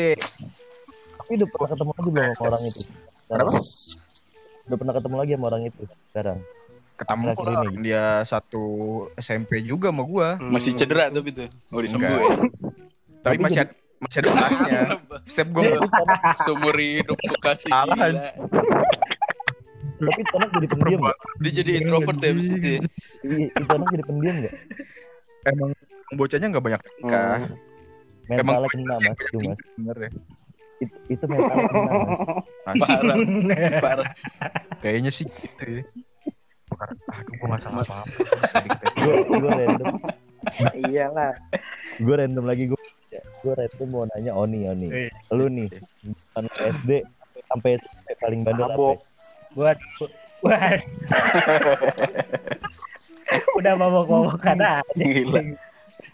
Tapi 1.20 1.32
udah 1.36 1.48
pernah 1.52 1.70
ketemu 1.76 1.92
lagi 1.92 2.10
belum 2.10 2.26
sama 2.32 2.44
orang 2.48 2.62
itu? 2.64 2.82
Sekarang? 3.28 3.48
Udah 4.64 4.78
pernah 4.80 4.94
ketemu 4.96 5.16
lagi 5.20 5.32
sama 5.36 5.46
orang 5.52 5.64
itu 5.68 5.82
sekarang? 6.12 6.38
Ketemu 6.94 7.26
lah. 7.36 7.64
ini. 7.68 7.76
Dia 7.84 8.06
satu 8.24 8.64
SMP 9.20 9.52
juga 9.68 9.92
sama 9.92 10.04
gua. 10.08 10.40
Masih 10.40 10.72
cedera 10.80 11.12
tuh 11.12 11.22
gitu. 11.28 11.44
Mau 11.68 11.84
disembuhin. 11.84 12.48
Tapi 13.24 13.24
Tapi 13.24 13.38
masih 13.44 13.60
ada, 13.68 13.74
masih 14.00 14.18
ada 14.24 14.30
orangnya. 14.32 14.82
Setiap 15.32 15.48
gue 15.56 15.64
Seumur 16.44 16.76
hidup 16.76 17.18
bekasi. 17.20 17.68
Tapi 17.72 18.20
itu 20.20 20.34
anak 20.36 20.50
jadi 20.60 20.68
pendiam? 20.68 21.02
Dia 21.40 21.52
jadi 21.64 21.72
introvert 21.84 22.20
ya 22.20 22.32
ya. 22.32 22.80
Itu 23.56 23.72
anak 23.72 23.88
jadi 23.92 24.04
pendiam 24.08 24.36
gak? 24.44 24.56
emang 25.44 25.76
bocahnya 26.16 26.48
nggak 26.50 26.66
banyak 26.66 26.82
nikah. 27.02 27.40
Mentalnya 28.30 28.70
kena 28.72 28.96
mas, 29.04 29.18
itu 29.20 29.38
mas. 29.44 29.60
Bener 29.76 29.98
ya. 30.00 30.12
Itu, 30.80 30.96
itu 31.12 31.24
mentalnya 31.28 31.68
kena 31.68 31.92
mas. 31.92 32.76
Parah. 32.82 33.18
Parah. 33.84 34.10
kayaknya 34.84 35.12
sih 35.12 35.28
gitu 35.28 35.82
ya. 35.82 35.84
Karena, 36.74 36.98
aduh, 37.14 37.34
gue 37.38 37.48
gak 37.54 37.62
salah 37.62 37.84
apa-apa. 37.86 38.06
Gue 39.30 39.52
random, 39.52 39.94
Iyalah. 40.90 41.34
gue 42.02 42.16
random 42.18 42.46
lagi 42.50 42.64
gue. 42.72 42.82
Gue 43.46 43.54
random 43.54 43.88
mau 43.94 44.04
nanya 44.10 44.34
Oni 44.34 44.66
Oni. 44.66 44.88
Eh. 44.90 45.12
Lu 45.30 45.46
nih, 45.54 45.70
bukan 46.02 46.46
SD 46.58 47.06
sampai 47.46 47.78
paling 48.18 48.42
bandel 48.42 48.66
apa? 48.66 48.74
Mabok. 48.74 48.98
Buat 49.54 49.78
buat. 50.42 50.80
Udah 53.54 53.74
mabok-mabokan 53.78 54.58
aja. 54.58 54.82
Gila. 54.98 55.42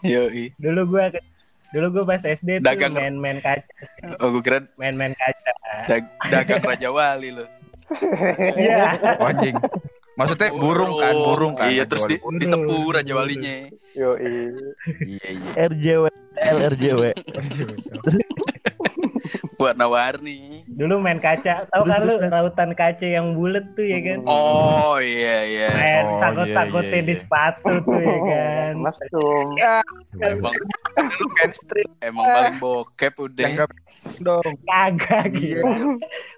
Yoi. 0.02 0.52
Dulu 0.62 0.82
gua 0.88 1.08
dulu 1.70 1.86
gua 1.92 2.04
pas 2.08 2.20
SD 2.20 2.58
tuh 2.58 2.66
Dagang. 2.66 2.92
main-main 2.92 3.38
kaca, 3.38 3.62
Oh, 4.18 4.32
gue 4.32 4.42
kira 4.42 4.58
main-main 4.74 5.12
kaca. 5.12 5.52
dag- 5.86 6.12
dagang 6.26 6.60
Raja 6.60 6.90
Wali 6.90 7.30
lo. 7.30 7.46
Iya. 8.54 8.98
Oh, 9.16 9.26
anjing. 9.26 9.54
Maksudnya 10.12 10.50
burung 10.52 10.92
kan, 10.94 11.14
burung 11.14 11.54
kan. 11.54 11.70
Iya, 11.70 11.86
terus 11.86 12.04
di, 12.04 12.18
Burung. 12.18 12.36
disepu 12.36 12.76
Raja 12.90 13.12
Walinya. 13.14 13.70
Yo, 13.92 14.18
Iya, 14.18 14.50
iya. 15.30 15.50
RJW, 15.64 16.04
LRJW. 16.36 17.02
Warna-warni. 19.60 20.64
Dulu 20.66 20.98
main 20.98 21.18
kaca. 21.18 21.66
Tahu 21.66 21.82
Terus, 21.82 21.92
kan 21.92 22.00
lu 22.02 22.14
rautan 22.28 22.70
kaca 22.72 23.06
yang 23.06 23.34
bulat 23.34 23.64
tuh 23.72 23.84
ya 23.84 23.98
kan? 24.00 24.18
Oh, 24.24 24.96
iya 24.96 25.36
iya. 25.44 25.68
Main 25.70 26.04
Oh, 26.06 26.18
sangkut-sangkutin 26.18 26.90
iya, 26.90 26.98
iya, 26.98 27.06
di 27.06 27.14
iya. 27.14 27.20
sepatu 27.20 27.70
tuh 27.80 27.98
ya 27.98 28.16
kan. 28.30 28.72
Mas 28.76 28.98
Tum. 29.08 29.48
Emang 30.20 30.54
Lu 30.90 31.26
mainstream 31.32 31.88
emang 32.00 32.24
paling 32.26 32.56
bokep 32.58 33.14
udah. 33.16 33.46
yang 33.46 33.56
gak 33.56 33.70
dong. 34.18 34.52
Kagak 34.62 35.24
gitu. 35.32 35.62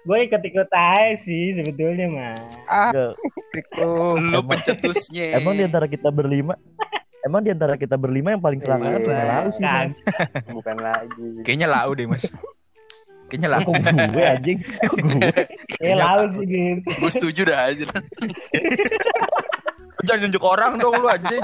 Gue 0.03 0.17
ikut-ikut 0.23 0.69
aja 0.69 1.15
sih 1.15 1.53
sebetulnya 1.53 2.07
mah. 2.07 2.37
Fix 3.51 3.65
lu. 3.75 4.15
Lu 4.19 4.39
pencetusnya. 4.41 5.35
Emang 5.35 5.53
di 5.53 5.63
antara 5.63 5.85
kita 5.85 6.09
berlima, 6.09 6.53
emang 7.21 7.41
di 7.41 7.49
antara 7.49 7.75
kita 7.75 7.95
berlima 7.95 8.31
yang 8.31 8.41
paling 8.41 8.59
selangkangan 8.59 8.99
Iya. 8.99 9.07
cuma 9.07 9.23
Lau 9.25 9.47
sih 9.49 9.63
mas. 9.63 9.91
Kagak. 9.97 10.45
Bukan 10.49 10.77
lagi. 10.77 11.27
Kayaknya 11.41 11.67
lau 11.67 11.91
deh, 11.91 12.05
Mas. 12.05 12.23
Kayaknya 13.33 13.49
lau. 13.49 13.65
Kok 13.65 13.73
gue 14.13 14.25
anjing? 14.29 14.57
Gue? 14.61 15.41
Ya 15.81 15.97
lalu 16.05 16.25
sih 16.37 16.45
gitu. 16.45 16.89
Gue 17.01 17.09
setuju 17.09 17.41
dah 17.49 17.59
aja. 17.65 17.89
Jangan 20.05 20.29
nunjuk 20.29 20.43
orang 20.45 20.77
dong 20.77 21.01
lu 21.01 21.09
anjing. 21.09 21.41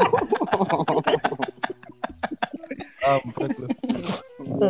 Ampun 3.02 3.50
lu. 3.58 3.68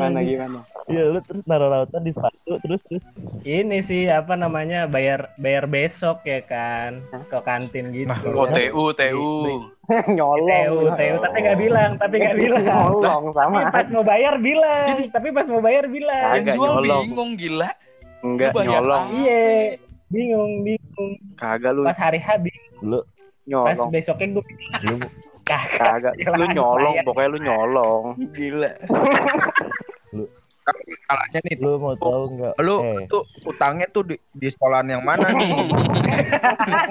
Gimana 0.09 0.21
gimana? 0.21 0.59
Iya 0.85 1.03
lu 1.07 1.19
terus 1.19 1.43
naruh 1.43 1.69
rautan 1.69 2.01
di 2.01 2.09
sepatu 2.09 2.51
terus 2.59 2.81
terus 2.83 3.03
Ini 3.41 3.77
sih 3.79 4.05
apa 4.05 4.33
namanya 4.33 4.85
bayar 4.85 5.31
bayar 5.35 5.65
besok 5.65 6.21
ya 6.23 6.41
kan 6.41 6.99
ke 7.07 7.39
kantin 7.39 7.89
gitu. 7.89 8.09
Nah, 8.09 8.19
Oh, 8.25 8.45
TU, 8.45 8.83
TU. 8.91 9.29
Nyolong. 10.11 10.65
TU, 10.65 10.79
TU, 10.91 11.15
tapi 11.17 11.37
nggak 11.39 11.57
bilang, 11.57 11.91
tapi 11.95 12.15
nggak 12.17 12.37
bilang. 12.41 12.63
Nyolong 12.65 13.23
sama. 13.31 13.57
Tapi 13.61 13.71
pas 13.71 13.87
mau 13.89 14.03
bayar 14.03 14.33
bilang, 14.37 14.85
tapi 15.07 15.27
pas 15.29 15.45
mau 15.45 15.61
bayar 15.61 15.85
bilang. 15.85 16.29
Yang 16.35 16.45
jual 16.53 16.71
nyolong. 16.75 17.03
bingung 17.05 17.31
gila. 17.35 17.69
Enggak 18.19 18.51
nyolong. 18.53 19.05
Iya, 19.15 19.41
bingung, 20.07 20.51
bingung. 20.61 21.11
Kagak 21.35 21.71
lu 21.71 21.81
Pas 21.85 21.95
hari 21.97 22.19
H 22.19 22.27
bingung, 22.37 22.75
lu 22.83 22.99
pas 22.99 23.07
nyolong. 23.47 23.89
besoknya 23.89 24.27
gue 24.31 24.43
lu 24.83 24.95
kagak. 25.41 26.13
Kagak. 26.13 26.13
Lu 26.19 26.45
nyolong, 26.51 26.95
pokoknya 27.01 27.29
lu 27.31 27.39
nyolong. 27.39 28.03
Gila. 28.29 28.71
Kalahnya 31.03 31.39
nih. 31.41 31.55
lu 31.57 31.81
mau 31.81 31.97
tahu 31.97 32.37
nggak? 32.37 32.53
Lu 32.61 32.75
eh, 32.79 33.09
tuh 33.09 33.25
utangnya 33.43 33.89
tuh 33.89 34.05
di, 34.05 34.15
di 34.29 34.47
sekolahan 34.47 34.85
yang 34.87 35.01
mana 35.01 35.25
nih? 35.33 35.49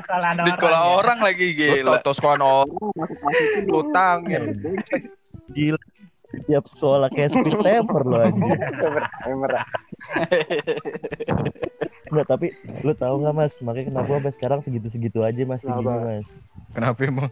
sekolah 0.02 0.30
Di 0.42 0.50
sekolah 0.50 0.80
ya. 0.80 0.90
orang 0.98 1.18
lagi 1.22 1.46
Lu 1.46 1.58
gila. 1.86 2.02
tau 2.02 2.10
sekolahan 2.10 2.42
orang 2.42 2.70
lu 3.64 3.78
utangin. 3.80 4.42
gila. 5.48 5.78
Tiap 6.28 6.64
sekolah 6.66 7.08
kayak 7.08 7.32
speed 7.32 7.54
temper 7.56 8.02
lo 8.02 8.20
anjing. 8.20 8.52
Merah. 9.32 9.64
Enggak, 12.08 12.26
tapi 12.26 12.46
lu 12.82 12.92
tahu 12.92 13.14
nggak 13.22 13.32
mas? 13.32 13.54
Makanya 13.60 13.86
kenapa 13.88 14.10
sampai 14.12 14.32
sekarang 14.34 14.60
segitu-segitu 14.60 15.22
aja 15.22 15.40
mas 15.44 15.62
segini 15.62 15.80
Kenapa? 15.80 16.02
mas. 16.02 16.26
Kenapa 16.74 16.98
emang? 17.00 17.30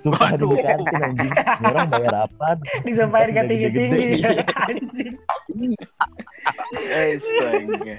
Sumpah 0.00 0.32
Waduh. 0.32 0.56
di 0.56 0.64
kantin 0.64 1.02
anjing. 1.04 1.32
Orang 1.60 1.88
bayar 1.92 2.14
apa? 2.24 2.48
Disampaikan 2.88 3.32
ke 3.36 3.42
tinggi-tinggi. 3.52 4.24
Astaga. 6.90 7.96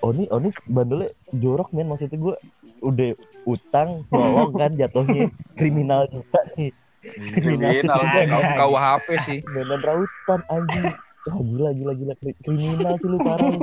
tapi 0.00 0.50
bandelnya 0.70 1.10
jorok 1.36 1.68
men 1.76 1.90
maksudnya 1.90 2.16
gue 2.16 2.34
udah 2.80 3.10
utang 3.44 4.04
nyolong 4.08 4.52
kan 4.56 4.72
jatuhnya 4.78 5.28
kriminal 5.58 6.08
juga 6.08 6.40
nih 6.56 6.72
Kriminal. 7.04 7.84
Kau 7.84 8.72
KUHP 8.72 9.08
sih. 9.28 9.38
bener 9.44 9.76
rautan 9.84 10.40
anjing 10.48 10.88
Wah 11.24 11.40
gila 11.40 11.70
gila 11.72 11.92
gila 11.96 12.14
Kri- 12.20 12.36
kriminal 12.38 12.94
sih 13.00 13.08
lu 13.08 13.16
parah. 13.16 13.56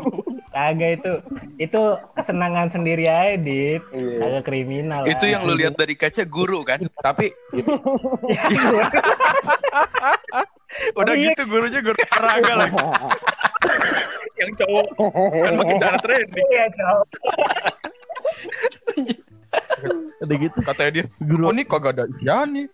Kagak 0.50 0.91
itu 0.98 1.12
itu 1.62 1.82
kesenangan 2.12 2.68
sendiri 2.68 3.06
aja, 3.06 3.38
Dit. 3.38 3.86
Iya. 3.94 4.18
Kagak 4.18 4.44
kriminal. 4.44 5.01
Itu 5.06 5.24
lah. 5.24 5.32
yang 5.38 5.41
lu 5.46 5.53
lihat 5.53 5.77
dari 5.77 5.94
kaca 5.94 6.25
guru 6.25 6.65
kan? 6.65 6.82
Tapi 7.00 7.30
udah 10.98 11.13
Oh, 11.13 11.18
iya. 11.18 11.32
gitu 11.32 11.41
gurunya 11.46 11.80
guru 11.80 11.98
olahraga 12.00 12.53
lagi. 12.58 12.77
Yang 14.39 14.51
cowok 14.58 14.88
kan 15.38 15.53
pakai 15.53 15.75
cara 15.77 15.98
training. 16.01 16.46
Iya, 16.50 16.65
cowok. 16.74 17.06
udah 20.22 20.36
gitu 20.38 20.58
Katanya 20.63 20.91
dia, 20.94 21.06
guru 21.20 21.44
oh 21.46 21.53
ini 21.53 21.62
kagak 21.62 21.94
ada 21.94 22.03
isian 22.08 22.48
nih. 22.56 22.68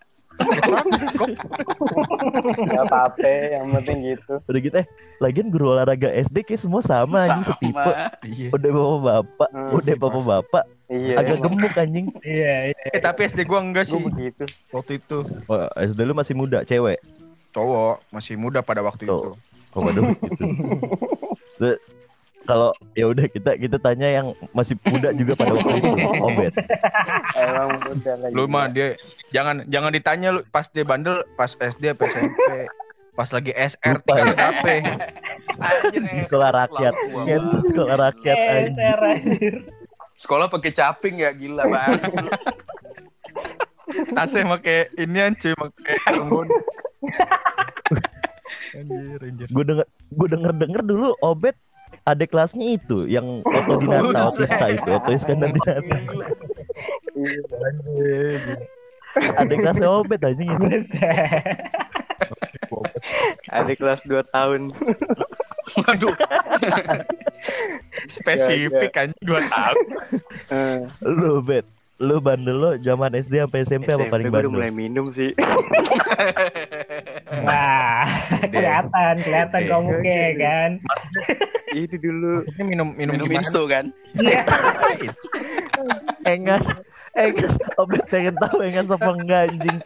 Gak 2.67 2.83
apa-apa, 2.83 3.25
yang 3.25 3.65
penting 3.73 3.97
gitu. 4.07 4.33
udah 4.39 4.59
gitu 4.59 4.75
eh 4.75 4.87
lagian 5.17 5.47
guru 5.47 5.71
olahraga 5.71 6.09
SD 6.19 6.43
kayak 6.43 6.61
semua 6.61 6.79
sama 6.79 7.19
anjing 7.19 7.45
setipe 7.47 7.91
Iya. 8.23 8.49
udah 8.51 8.69
bapak 8.69 8.99
bapak 9.01 9.49
Hmm, 9.49 9.71
udah 9.73 9.95
bapak 9.97 10.23
bapak 10.23 10.63
Iya. 10.87 11.15
agak 11.17 11.37
gemuk 11.39 11.73
anjing 11.73 12.07
Iya, 12.21 12.53
iya. 12.71 12.83
Eh 12.87 13.01
tapi 13.01 13.25
SD 13.25 13.43
gua 13.43 13.59
enggak 13.59 13.85
sih 13.85 13.97
begitu. 13.97 14.45
waktu 14.69 14.97
itu. 14.97 15.17
Wah, 15.45 15.67
SD 15.75 15.99
lu 16.01 16.13
masih 16.13 16.33
muda 16.33 16.61
cewek 16.63 17.01
Cowok 17.49 17.99
masih 18.09 18.35
muda 18.35 18.61
pada 18.61 18.81
waktu 18.81 19.03
Tuh. 19.03 19.17
itu. 19.17 19.31
kok 19.67 19.81
pada 19.83 19.99
gitu 19.99 20.45
kalau 22.47 22.71
ya 22.95 23.11
udah 23.11 23.27
kita 23.27 23.59
kita 23.59 23.77
tanya 23.77 24.07
yang 24.07 24.27
masih 24.55 24.79
muda 24.87 25.11
juga 25.11 25.35
pada 25.35 25.51
waktu 25.59 25.83
itu 25.83 25.89
obet 26.23 26.53
Emang 27.35 27.69
udah 27.91 28.15
lagi. 28.23 28.33
Lu 28.33 28.43
mah 28.47 28.65
dia 28.71 28.95
jangan 29.35 29.67
jangan 29.67 29.91
ditanya 29.91 30.29
lu 30.31 30.41
pas 30.47 30.65
dia 30.71 30.87
bandel 30.87 31.27
pas 31.35 31.51
SD 31.53 31.91
apa 31.91 32.07
SMP. 32.07 32.49
Pas 33.17 33.29
lagi 33.33 33.49
SR 33.49 33.97
Lupa 33.97 34.13
ya. 34.13 34.23
tinggal 34.29 34.53
HP. 34.53 34.65
Sekolah 36.29 36.49
rakyat 36.53 36.93
sekolah 37.65 37.95
rakyat 37.97 38.37
Eh, 38.37 38.53
anjir. 38.93 39.55
Sekolah 40.17 40.45
pakai 40.47 40.71
caping 40.73 41.15
ya 41.21 41.33
gila 41.33 41.65
banget. 41.65 42.01
Tasnya 44.13 44.45
pakai 44.45 44.91
inian 45.01 45.33
cuy, 45.33 45.53
pakai 45.57 45.93
trombon. 46.05 46.47
Anjir, 48.77 49.19
anjir. 49.23 49.47
gue 49.49 49.63
denger 49.65 49.85
gue 50.13 50.27
denger 50.29 50.53
denger 50.53 50.81
dulu 50.85 51.07
obet 51.23 51.55
ada 52.07 52.23
kelasnya 52.23 52.79
itu 52.79 53.03
yang 53.03 53.43
otodinata 53.43 54.15
Buset. 54.15 54.47
otista 54.47 54.65
itu 54.71 54.89
oto 54.95 55.09
Iskandar 55.17 55.51
Dinata 55.51 55.95
Gila. 55.99 56.27
ada 59.35 59.53
kelasnya 59.53 59.87
obet 59.91 60.21
anjing 60.23 60.47
itu 60.47 60.97
Ada 63.47 63.73
kelas 63.79 64.03
2 64.03 64.19
tahun. 64.35 64.61
Waduh, 65.79 66.13
Spesifik 68.15 68.91
kan 68.91 69.09
2 69.23 69.39
tahun. 69.47 69.77
Eh, 70.51 70.79
lu 71.07 71.39
bet 71.39 71.63
lu 71.97 72.21
bandel 72.21 72.57
lo 72.61 72.71
zaman 72.77 73.09
SD 73.09 73.41
sampai 73.41 73.65
SMP 73.65 73.89
apa 73.89 74.05
paling 74.05 74.29
bandel 74.29 74.53
mulai 74.53 74.69
minum 74.69 75.09
sih. 75.17 75.33
Wah, 77.47 78.05
kelihatan, 78.45 79.13
kelihatan 79.25 79.61
kamu 79.65 79.93
kayak 80.05 80.33
kan. 80.37 80.77
Ini 81.73 81.97
dulu. 81.97 82.45
Ini 82.53 82.61
minum 82.61 82.93
minum, 82.93 83.17
minum 83.17 83.25
insto 83.33 83.65
kan? 83.65 83.89
engas 86.29 86.69
engas 87.17 87.57
obet 87.81 88.05
pengen 88.13 88.37
tahu 88.37 88.61
engas 88.61 88.85
apa 88.93 89.09
enggak 89.09 89.49
anjing 89.49 89.77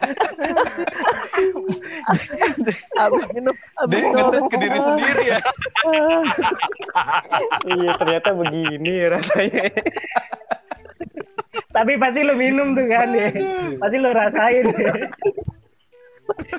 abis 3.00 3.24
minum 3.32 3.56
abis 3.80 3.88
Dia 3.88 4.03
minum 4.03 4.27
ngetes 4.27 4.51
ke 4.51 4.58
diri 4.60 4.80
sendiri 4.84 5.24
ya. 5.32 5.39
Iya, 7.72 7.96
ternyata 7.96 8.36
begini 8.36 9.08
rasanya. 9.08 9.63
Tapi 11.52 12.00
pasti 12.00 12.20
lu 12.24 12.36
minum 12.36 12.74
tuh 12.76 12.86
kan 12.88 13.10
ya. 13.12 13.30
Pasti 13.80 13.98
lu 14.00 14.10
rasain 14.12 14.66
ya. 14.72 14.94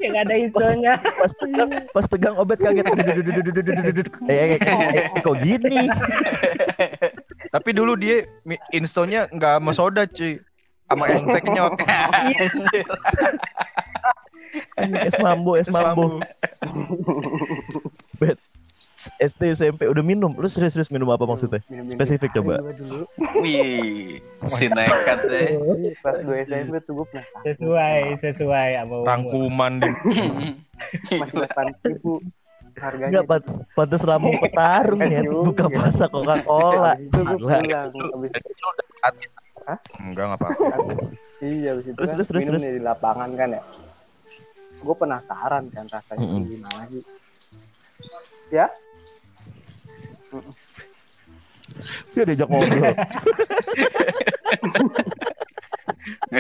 Yang 0.05 0.17
ada 0.21 0.35
isonya. 0.37 0.93
pas 1.01 1.33
tegang 1.41 1.71
pas 1.97 2.07
tegang 2.07 2.35
obet 2.37 2.61
kaget 2.61 2.85
eh, 4.29 4.61
kok 5.25 5.37
gini 5.41 5.89
Tapi 7.49 7.71
dulu 7.73 7.97
dia 7.97 8.29
instonya 8.69 9.29
nggak 9.33 9.55
sama 9.61 9.73
soda 9.73 10.05
cuy. 10.05 10.41
Sama 10.93 11.05
es 11.09 11.25
teh 11.25 11.41
kenyot. 11.41 11.73
es 15.09 15.17
mambo 15.17 15.57
es 15.57 15.69
mambo 15.73 16.21
bet 18.21 18.39
SD 19.23 19.55
SMP 19.55 19.87
udah 19.87 20.03
minum 20.03 20.35
lu 20.35 20.47
serius-serius 20.47 20.91
minum 20.91 21.07
apa 21.09 21.23
maksudnya 21.23 21.63
Minum-minum 21.71 21.95
spesifik 21.95 22.31
coba. 22.35 22.59
Wih, 23.39 24.19
si 24.45 24.67
nekat 24.67 25.19
deh. 25.27 25.49
Pas 26.03 26.19
gue 26.19 26.37
SMP 26.43 26.75
tuh 26.83 26.93
gue 26.99 27.07
penasaran. 27.09 27.43
Sesuai, 27.47 27.99
sesuai 28.19 28.69
sama 28.75 28.95
umur. 28.99 29.07
Rangkuman 29.07 29.73
di 29.79 29.89
Masih 31.23 31.35
delapan 31.39 31.67
ribu 31.87 32.13
harganya. 32.75 33.11
Enggak 33.13 33.25
pat 33.29 33.43
pantas 33.79 34.03
lambung 34.03 34.35
petarung 34.43 35.01
ya 35.05 35.23
buka 35.23 35.67
puasa 35.69 36.05
Coca 36.09 36.35
Cola 36.43 36.93
Itu 36.99 37.19
gue 37.23 37.37
pulang. 37.39 37.63
Abis 39.07 39.29
Enggak 40.03 40.25
enggak 40.27 40.39
apa-apa. 40.43 40.75
Iya, 41.39 41.79
abis 41.79 41.85
itu 41.87 41.95
Terus, 41.95 42.09
kan 42.11 42.17
terus, 42.19 42.27
terus, 42.27 42.43
minum 42.43 42.53
terus. 42.59 42.63
nih 42.67 42.73
di 42.75 42.83
lapangan 42.83 43.31
kan 43.39 43.49
ya. 43.55 43.63
Gue 44.83 44.95
penasaran 44.99 45.65
kan 45.71 45.85
rasanya 45.87 46.27
gimana 46.43 46.83
sih. 46.91 47.03
Ya, 48.51 48.67
dia 52.13 52.23
diajak 52.29 52.49
ngobrol 52.49 52.95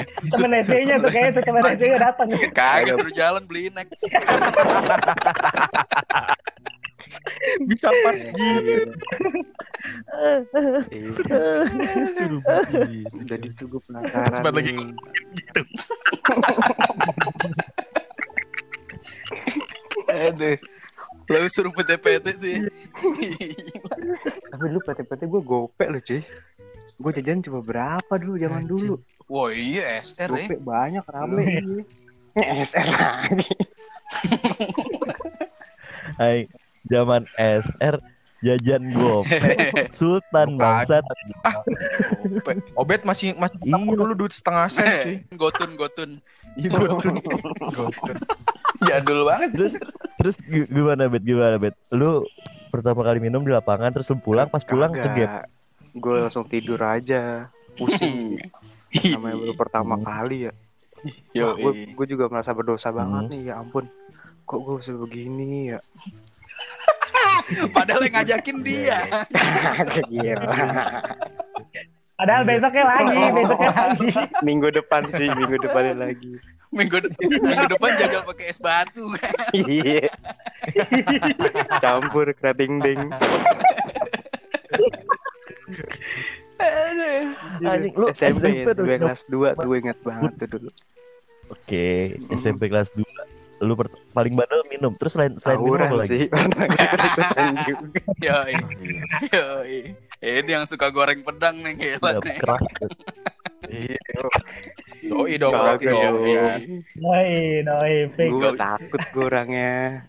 Temen 0.02 0.52
SD-nya 0.64 0.94
tuh 0.98 1.11
kayaknya 1.11 1.33
tuh 1.38 1.42
temen 1.46 1.62
SD-nya 1.74 1.98
datang. 1.98 2.28
Kagak 2.55 2.94
suruh 2.98 3.14
jalan 3.14 3.42
beli 3.46 3.70
nek. 3.70 3.87
Bisa 7.68 7.88
pas 8.02 8.18
gini. 8.18 8.74
Suruh 12.16 12.40
beli. 12.42 13.02
jadi 13.26 13.46
tuh 13.59 13.66
gue 13.70 13.81
penasaran. 13.87 14.40
Sempat 14.40 14.52
lagi 14.55 14.70
nih. 14.74 14.90
Aduh. 20.33 20.57
Lalu 21.33 21.49
suruh 21.49 21.73
PT-PT 21.73 22.27
tuh 22.37 22.51
ya. 22.53 22.61
Tapi 24.53 24.64
lu 24.68 24.81
PT-PT 24.85 25.23
gue 25.25 25.42
gopek 25.42 25.88
loh 25.88 26.03
cuy. 26.05 26.21
Gue 27.01 27.11
jajan 27.16 27.40
cuma 27.40 27.64
berapa 27.64 28.12
dulu 28.21 28.37
zaman 28.37 28.68
dulu. 28.68 29.01
Wah 29.33 29.49
iya 29.49 30.05
SR 30.05 30.29
ya. 30.29 30.45
Gopek 30.45 30.61
banyak 30.61 31.05
rame. 31.09 31.49
Eh, 32.37 32.64
SR 32.68 32.85
lagi. 32.85 33.49
Hai 36.21 36.45
zaman 36.92 37.25
SR 37.40 37.97
jajan 38.42 38.83
gopek 38.90 39.55
Sultan 39.96 40.55
bangsat 40.57 41.07
Obet 42.74 43.02
masih 43.02 43.35
masih 43.35 43.57
Iya. 43.62 43.78
dulu 43.78 44.12
duit 44.16 44.33
setengah 44.33 44.66
sen 44.66 44.83
cuy. 44.85 45.16
Gotun, 45.37 45.70
gotun. 45.74 46.11
Iya 46.55 46.68
gotun. 46.70 47.14
Gotun. 47.70 48.16
Jadul 48.83 49.20
banget. 49.24 49.50
terus 49.52 49.72
terus 50.16 50.37
gi- 50.38 50.66
gimana 50.66 51.07
bet 51.07 51.22
gimana 51.22 51.57
bet 51.57 51.74
lu 51.88 52.26
pertama 52.68 53.00
kali 53.00 53.18
minum 53.20 53.40
di 53.40 53.50
lapangan 53.50 53.90
terus 53.90 54.07
lu 54.07 54.18
pulang 54.18 54.46
pas 54.46 54.61
pulang 54.61 54.90
ke 54.90 55.07
gap 55.14 55.46
Gue 55.92 56.16
langsung 56.18 56.44
tidur 56.44 56.81
aja. 56.81 57.46
Pusing. 57.72 58.40
Namanya 59.12 59.37
baru 59.38 59.55
pertama 59.55 59.94
kali 59.96 60.48
ya. 60.48 60.52
Yo, 61.33 61.52
gue 61.55 61.72
gue 61.90 62.07
juga 62.07 62.26
merasa 62.26 62.50
berdosa 62.50 62.88
banget 62.88 63.22
Hmm. 63.22 63.31
nih 63.31 63.42
ya 63.44 63.55
ampun. 63.57 63.85
Kok 64.42 64.59
gue 64.59 64.74
bisa 64.78 64.92
begini 64.94 65.48
ya? 65.68 65.78
Padahal 67.71 68.01
yang 68.05 68.15
ngajakin 68.21 68.57
dia. 68.62 68.99
Gila. 70.09 70.47
Padahal 72.12 72.47
besoknya 72.47 72.85
lagi, 72.87 73.19
besoknya 73.43 73.73
lagi. 73.75 74.09
Minggu 74.47 74.69
depan 74.71 75.03
sih, 75.11 75.27
minggu 75.27 75.59
depannya 75.59 76.07
lagi. 76.07 76.38
Minggu, 76.71 77.03
de- 77.03 77.11
minggu 77.19 77.67
depan 77.67 77.91
jagal 77.99 78.23
pakai 78.23 78.47
es 78.47 78.62
batu. 78.62 79.11
Iya. 79.51 80.07
Campur 81.83 82.31
kerating 82.38 82.79
ding. 82.79 83.11
Anjing, 87.59 87.95
lu 87.99 88.07
SMP, 88.15 88.38
SMP 88.38 88.47
ya, 88.62 88.65
tuh 88.71 88.85
gue 88.87 88.97
kelas 89.03 89.23
2 89.27 89.59
tuh 89.59 89.67
gue 89.67 89.79
ingat 89.83 89.99
banget 90.07 90.33
tuh 90.38 90.49
dulu. 90.59 90.71
oke 91.51 91.87
SMP 92.38 92.71
kelas 92.71 92.87
2 92.95 93.03
lu 93.62 93.79
per- 93.79 93.94
paling 94.11 94.35
bandel 94.35 94.66
minum 94.66 94.92
terus 94.98 95.14
selain 95.14 95.38
selain 95.38 95.62
minum 95.62 95.79
apa 95.79 95.96
lagi. 96.03 96.27
Yoi. 98.27 98.55
Yoi. 99.38 99.79
Ini 100.18 100.51
yang 100.51 100.64
suka 100.66 100.90
goreng 100.90 101.22
pedang 101.22 101.59
nih 101.62 101.75
gila 101.79 102.18
Udah 102.18 102.22
nih. 102.22 102.37
keras 102.38 102.62
Iya. 103.72 103.98
Doi 105.07 105.38
dong. 105.38 105.55
Iya, 105.79 106.11
iya. 106.27 106.46
Doi, 106.98 107.62
doi. 107.62 107.94
Gue 108.11 108.51
takut 108.59 109.03
gue 109.14 109.22
orangnya. 109.22 110.03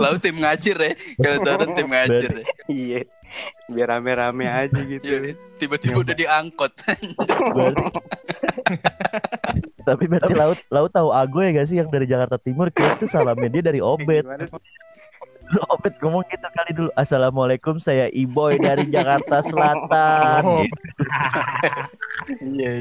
Lalu 0.00 0.16
tim 0.24 0.36
ngacir 0.40 0.76
ya. 0.80 0.92
Kalau 1.20 1.38
turun 1.44 1.70
tim 1.76 1.88
ngacir 1.92 2.32
ya. 2.40 2.44
Iya. 2.72 3.00
Biar 3.68 3.88
rame-rame 3.92 4.48
aja 4.48 4.80
gitu. 4.80 5.04
Iya, 5.04 5.36
Tiba-tiba 5.60 6.00
udah 6.00 6.16
diangkot. 9.84 10.00
berarti 10.00 10.00
tapi 10.00 10.04
berarti 10.08 10.34
laut 10.34 10.58
laut 10.72 10.90
tahu 10.90 11.08
Ago 11.12 11.38
ya 11.44 11.50
gak 11.52 11.68
sih 11.68 11.76
yang 11.76 11.88
dari 11.92 12.06
Jakarta 12.08 12.40
Timur 12.40 12.72
kayak 12.72 12.98
itu 12.98 13.06
salamnya 13.06 13.48
dia 13.52 13.62
dari 13.62 13.80
Obet? 13.84 14.24
Obet 15.68 15.94
ngomong 16.00 16.24
gitu 16.32 16.48
kali 16.56 16.72
dulu 16.72 16.90
Assalamualaikum 16.96 17.76
saya 17.76 18.08
Iboy 18.08 18.56
dari 18.56 18.88
Jakarta 18.88 19.44
Selatan 19.44 20.42
Oh. 20.44 20.64
Gitu. 20.64 20.80
Iya. 22.40 22.80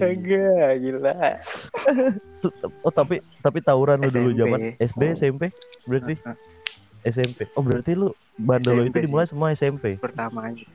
Kagak, 0.00 0.70
gila. 0.82 1.38
oh 2.82 2.90
tapi 2.90 3.22
tapi 3.38 3.58
tawuran 3.62 4.02
lu 4.02 4.10
dulu 4.10 4.30
zaman 4.34 4.74
SD 4.82 5.14
SMP 5.14 5.54
berarti 5.86 6.18
SMP 7.06 7.46
oh 7.54 7.62
berarti 7.62 7.94
lu 7.94 8.10
bandel 8.34 8.82
lu 8.82 8.82
itu 8.90 8.98
dimulai 8.98 9.26
semua 9.30 9.54
SMP 9.54 9.94
Pertamanya. 10.02 10.66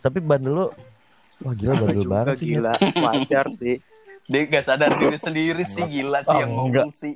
tapi 0.00 0.18
bandel 0.24 0.52
lu 0.56 0.66
wah 1.44 1.52
gila 1.52 1.74
bandel 1.76 2.06
banget 2.08 2.34
sih 2.40 2.56
gila. 2.56 2.72
Wajar 3.04 3.46
sih. 3.60 3.76
Dia 4.30 4.46
gak 4.46 4.64
sadar 4.64 4.94
diri 4.94 5.18
sendiri 5.18 5.64
sih 5.64 5.82
gila 5.84 6.22
sih 6.22 6.30
Oh, 6.30 6.38
yang 6.38 6.50
enggak. 6.52 6.86
ngomong 6.86 6.92
sih. 6.92 7.14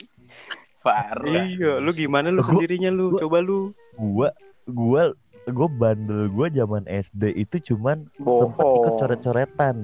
Parah. 0.81 1.25
Iya, 1.47 1.79
lu 1.79 1.91
gimana 1.91 2.29
lu 2.29 2.39
Gua- 2.39 2.51
sendirinya 2.53 2.91
lu? 2.91 3.07
gua- 3.09 3.21
Coba 3.23 3.39
lu. 3.41 3.61
gua 3.95 4.29
gua 4.67 5.03
gua 5.47 5.69
bandel 5.71 6.27
gua 6.27 6.51
zaman 6.51 6.83
SD 6.85 7.23
itu 7.39 7.57
cuman 7.71 8.05
sempet 8.13 8.65
ikut 8.67 8.93
coret-coretan 8.99 9.77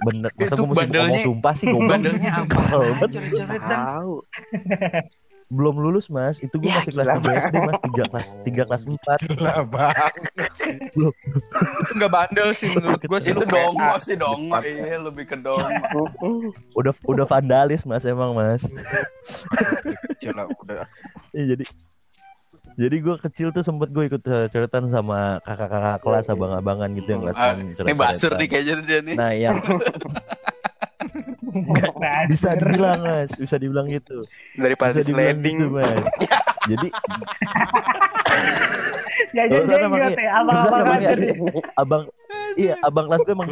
bener 0.00 0.30
masa 0.32 0.46
Itu 0.48 0.54
gua 0.56 0.66
mesti 0.66 0.80
bandelnya- 0.80 1.06
ngomong 1.12 1.26
sumpah 1.28 1.52
sih 1.52 1.66
goblok 1.68 1.90
Bandelnya 1.92 2.30
apa? 2.32 2.54
Banget. 2.72 3.08
Coret-coretan. 3.12 3.78
Tahu. 3.78 4.14
belum 5.50 5.74
lulus 5.76 6.06
mas 6.06 6.38
itu 6.38 6.54
gua 6.56 6.70
Ya, 6.70 6.76
masih 6.78 6.92
kelas 6.94 7.08
gila 7.10 7.18
3 7.20 7.42
SD 7.42 7.56
mas 7.60 7.78
tiga 7.80 8.04
kelas 8.06 8.28
tiga 8.40 8.62
kelas 8.64 8.82
empat 8.86 9.18
Lah 9.36 9.58
bang. 9.64 10.14
Belum. 10.92 11.14
Itu 11.80 11.92
nggak 11.94 12.12
bandel 12.12 12.48
sih 12.52 12.68
menurut 12.68 13.00
gue 13.00 13.18
sih. 13.18 13.30
Itu 13.30 13.40
lu 13.40 13.46
kayak 13.46 13.56
dongo 13.66 13.88
A. 13.88 13.98
sih 13.98 14.14
dongo. 14.14 14.56
Iya, 14.60 14.96
lebih 15.00 15.24
ke 15.24 15.36
dongo. 15.36 16.02
udah 16.72 16.92
udah 17.04 17.24
vandalis 17.24 17.82
mas 17.82 18.04
emang 18.04 18.32
mas 18.32 18.62
Kecil 20.10 20.32
lah, 20.32 20.46
udah. 20.46 20.84
Ya, 21.30 21.44
jadi 21.50 21.64
jadi 22.72 22.96
gue 22.96 23.16
kecil 23.20 23.48
tuh 23.50 23.60
sempet 23.60 23.88
gue 23.88 24.04
ikut 24.06 24.22
eh, 24.22 24.46
coretan 24.48 24.86
sama 24.86 25.36
kakak-kakak 25.42 26.00
kelas 26.00 26.26
abang-abangan 26.28 26.88
gitu 26.94 27.08
yang 27.10 27.22
Ah, 27.28 27.52
ngeliatin 27.52 27.84
Ini 27.84 27.94
basur 27.94 28.32
nih 28.34 28.46
kayaknya 28.46 28.74
dia 28.80 29.00
nih. 29.02 29.14
nah 29.14 29.30
yang 29.32 29.56
bisa 32.30 32.54
dibilang 32.54 33.00
mas 33.02 33.30
bisa 33.34 33.56
dibilang 33.56 33.86
gitu 33.88 34.22
Daripada 34.54 34.92
bisa 34.92 35.02
dibilang 35.02 35.38
gitu 35.38 35.66
mas 35.68 36.04
jadi 36.62 36.88
ya, 39.32 39.42
aja 39.46 41.06
pakai- 41.06 41.16
nih. 41.16 41.34
abang 41.74 42.02
iya 42.54 42.74
abang 42.80 43.06
kelas 43.06 43.20
gue 43.22 43.32
emang 43.32 43.48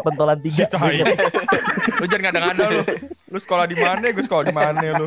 pentolan 0.00 0.38
tiga 0.40 0.64
lu 2.00 2.04
jangan 2.06 2.22
ngada-ngada 2.22 2.64
lu. 2.70 2.80
Lu 3.26 3.38
sekolah 3.38 3.66
di 3.66 3.74
mana? 3.74 4.04
Gue 4.06 4.22
sekolah 4.22 4.44
di 4.44 4.54
mana 4.54 4.78
lu? 4.94 5.06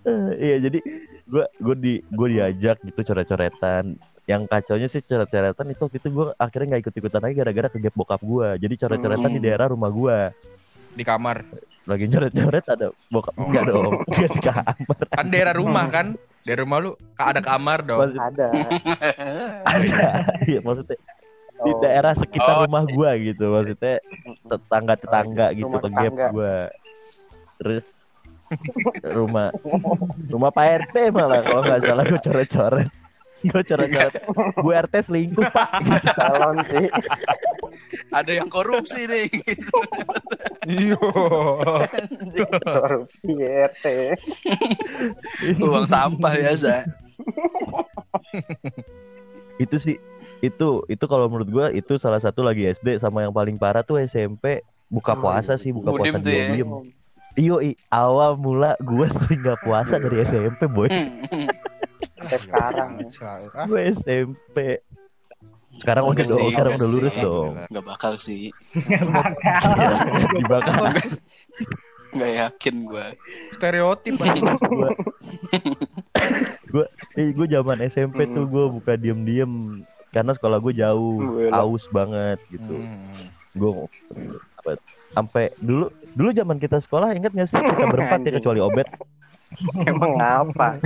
Eh, 0.00 0.30
iya 0.38 0.56
jadi 0.60 0.78
gue 1.24 1.44
gue 1.54 1.76
di 1.76 1.94
gue 2.00 2.28
diajak 2.30 2.80
gitu 2.80 3.00
coret-coretan 3.02 3.98
yang 4.24 4.44
kacaunya 4.44 4.86
sih 4.86 5.00
coret-coretan 5.00 5.66
itu 5.66 5.80
waktu 5.82 5.98
itu 5.98 6.08
gue 6.10 6.26
akhirnya 6.34 6.66
nggak 6.70 6.82
ikut-ikutan 6.86 7.20
lagi 7.20 7.34
gara-gara 7.34 7.68
kegap 7.68 7.94
bokap 7.94 8.20
gue 8.22 8.48
jadi 8.58 8.74
coret-coretan 8.78 9.30
di 9.30 9.38
Hmm. 9.38 9.46
daerah 9.46 9.66
rumah 9.68 9.90
gue 9.90 10.18
Di 10.98 11.04
kamar. 11.04 11.38
lagi 11.86 12.04
coret-coret 12.04 12.66
ada 12.68 12.86
bokap 13.08 13.32
Oh. 13.32 13.48
enggak 13.48 13.64
dong 13.64 13.92
enggak 14.12 14.26
di 14.28 14.40
kamar 14.44 14.96
Kan 15.08 15.26
daerah 15.30 15.54
rumah 15.54 15.86
kan? 15.88 16.06
Daerah 16.42 16.62
rumah 16.62 16.78
lu 16.78 16.90
ada 17.16 17.40
kamar 17.40 17.78
dong. 17.80 18.00
Maksud- 18.04 18.20
Ada. 18.20 18.48
ada 19.72 20.04
iya 20.44 20.60
maksudnya 20.60 20.98
di 21.56 21.70
Oh. 21.70 21.80
daerah 21.80 22.12
sekitar 22.12 22.54
Oh. 22.54 22.62
rumah 22.62 22.84
gue 22.84 23.10
gitu 23.26 23.44
maksudnya 23.48 23.94
tetangga-tetangga 24.44 25.46
gitu 25.54 25.70
kegap 25.72 26.12
tetangga. 26.12 26.26
gue 26.28 26.54
terus 27.56 27.86
rumah 29.02 29.48
rumah 30.26 30.50
Pak 30.50 30.66
RT 30.84 30.96
malah 31.10 31.40
kalau 31.40 31.62
nggak 31.62 31.80
salah 31.82 32.04
gue 32.04 32.20
coret-coret 32.20 32.88
gue 33.40 33.62
coret-coret 33.62 34.14
gue 34.56 34.74
RT 34.74 34.94
selingkuh 35.04 35.46
pak 35.48 35.70
Calon 36.12 36.58
sih. 36.66 36.86
Ada 38.10 38.32
yang 38.34 38.48
korupsi 38.48 39.04
nih 39.04 39.30
gitu. 39.30 39.78
Iya. 40.66 40.98
Korupsi 42.60 43.30
RT. 43.38 43.84
Uang 45.58 45.86
sampah 45.86 46.34
biasa. 46.34 46.82
itu 49.58 49.76
sih 49.76 49.96
itu 50.38 50.68
itu 50.86 51.04
kalau 51.04 51.26
menurut 51.26 51.48
gue 51.48 51.66
itu 51.74 51.98
salah 51.98 52.18
satu 52.18 52.46
lagi 52.46 52.70
SD 52.70 52.98
sama 52.98 53.26
yang 53.26 53.34
paling 53.34 53.58
parah 53.58 53.82
tuh 53.82 53.98
SMP 53.98 54.62
buka 54.86 55.12
Oh, 55.12 55.20
puasa 55.20 55.58
sih 55.58 55.74
buka 55.74 55.90
Mudim 55.90 56.14
puasa 56.14 56.22
tuh 56.22 56.30
ya. 56.30 56.46
diem 56.54 56.70
iyo 57.34 57.58
i, 57.58 57.74
awal 57.88 58.34
mula 58.34 58.74
gue 58.78 59.06
sering 59.10 59.42
gak 59.42 59.62
puasa 59.62 59.94
dari 59.94 60.22
SMP 60.22 60.66
boy 60.66 60.86
Sampai 62.28 62.38
sekarang. 62.44 62.90
Gue 63.68 63.80
SMP 63.96 64.56
sekarang 65.78 66.04
udah 66.10 66.24
dong 66.26 66.50
sekarang 66.50 66.72
udah 66.74 66.88
lurus 66.90 67.14
dong. 67.20 67.52
Gak 67.70 67.84
bakal 67.86 68.12
sih. 68.18 68.50
Nggak 68.74 69.06
bakal. 69.06 69.70
dibakar 70.34 70.74
Gak 72.08 72.32
yakin 72.40 72.76
gue. 72.88 73.06
Stereotip 73.54 74.14
gue 74.18 74.90
gue 76.68 76.86
eh, 77.20 77.28
gue 77.32 77.46
zaman 77.48 77.78
SMP 77.86 78.26
tuh 78.32 78.44
gue 78.48 78.64
buka 78.80 78.96
diem 78.96 79.20
diem 79.22 79.84
karena 80.10 80.32
sekolah 80.32 80.58
gue 80.58 80.72
jauh 80.76 81.20
aus 81.52 81.84
banget 81.92 82.40
gitu. 82.48 82.74
Hmm. 82.74 83.28
gue 83.58 83.70
apa 84.60 84.78
sampai 85.16 85.50
dulu 85.58 85.90
dulu 86.14 86.30
zaman 86.30 86.60
kita 86.62 86.78
sekolah 86.80 87.12
ingat 87.16 87.32
gak 87.36 87.48
sih? 87.48 87.58
Kita 87.58 87.84
berempat 87.90 88.20
ya 88.24 88.32
kecuali 88.40 88.60
obet 88.60 88.88
Emang 89.88 90.14
apa? 90.16 90.76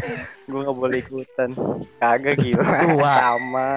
Gue 0.44 0.60
gak 0.60 0.76
boleh 0.76 0.98
ikutan. 0.98 1.50
Kagak 1.96 2.38
gila. 2.38 2.62
Tua. 2.86 3.12
Sama. 3.12 3.68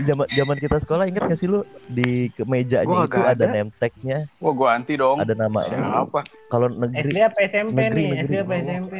zaman 0.00 0.26
zaman 0.28 0.56
kita 0.56 0.76
sekolah 0.78 1.04
ingat 1.04 1.26
gak 1.26 1.36
sih 1.36 1.46
lu 1.46 1.60
di 1.86 2.28
mejanya 2.40 2.84
Gua 2.84 3.02
itu 3.02 3.18
ada 3.18 3.32
ada. 3.34 3.46
name 3.50 3.70
tag-nya 3.74 4.28
Wah 4.38 4.52
gue 4.52 4.68
anti 4.68 4.94
dong. 4.94 5.16
ada 5.18 5.32
nama 5.32 5.60
Siapa? 5.60 6.20
kalau 6.46 6.68
SD 6.68 6.78
negeri 7.08 7.18
apa 7.20 7.38
SMP 7.42 7.74
Negeri, 7.74 7.98
nih? 7.98 8.08
negeri. 8.12 8.22
SD 8.22 8.34
apa 8.38 8.52
SMP? 8.60 8.94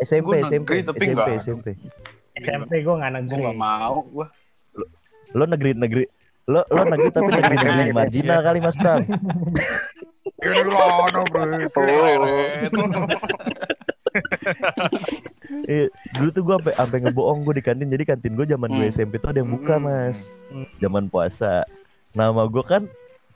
SMP 0.00 0.22
Gua 0.22 0.34
SMP 0.42 0.68
negeri, 0.72 0.80
tapi 0.82 1.04
SMP 1.04 1.28
SMP 1.38 1.66
SMP 2.40 2.72
gue 2.80 2.94
nggak 2.94 3.10
Gue 3.10 3.20
negeri. 3.20 3.42
gak 3.44 3.58
mau 3.58 3.96
gue. 4.02 4.26
lo 5.30 5.44
negeri 5.46 5.70
negeri 5.72 6.04
lo 6.46 6.60
lo 6.66 6.82
negeri 6.84 7.10
tapi 7.10 7.30
negeri 7.36 7.56
negeri 7.56 7.92
marginal 7.92 8.40
kali 8.40 8.58
mas 8.58 8.74
Bram 8.74 9.02
Ini 10.40 10.62
lono, 10.64 11.20
bro. 11.28 11.44
Eh, 15.66 15.86
dulu 16.14 16.28
tuh 16.30 16.42
gue 16.42 16.54
sampai 16.56 16.74
sampai 16.74 16.98
ngebohong 17.02 17.42
gue 17.42 17.58
di 17.58 17.64
kantin 17.64 17.86
jadi 17.86 18.04
kantin 18.06 18.34
gue 18.34 18.46
zaman 18.46 18.70
gue 18.70 18.86
Hmm. 18.86 18.94
SMP 18.94 19.18
tuh 19.18 19.30
ada 19.30 19.42
yang 19.42 19.50
buka 19.50 19.76
Hmm. 19.76 19.84
mas 19.84 20.18
Hmm. 20.46 20.66
zaman 20.78 21.04
puasa 21.06 21.66
nama 22.12 22.46
gue 22.46 22.62
kan 22.62 22.82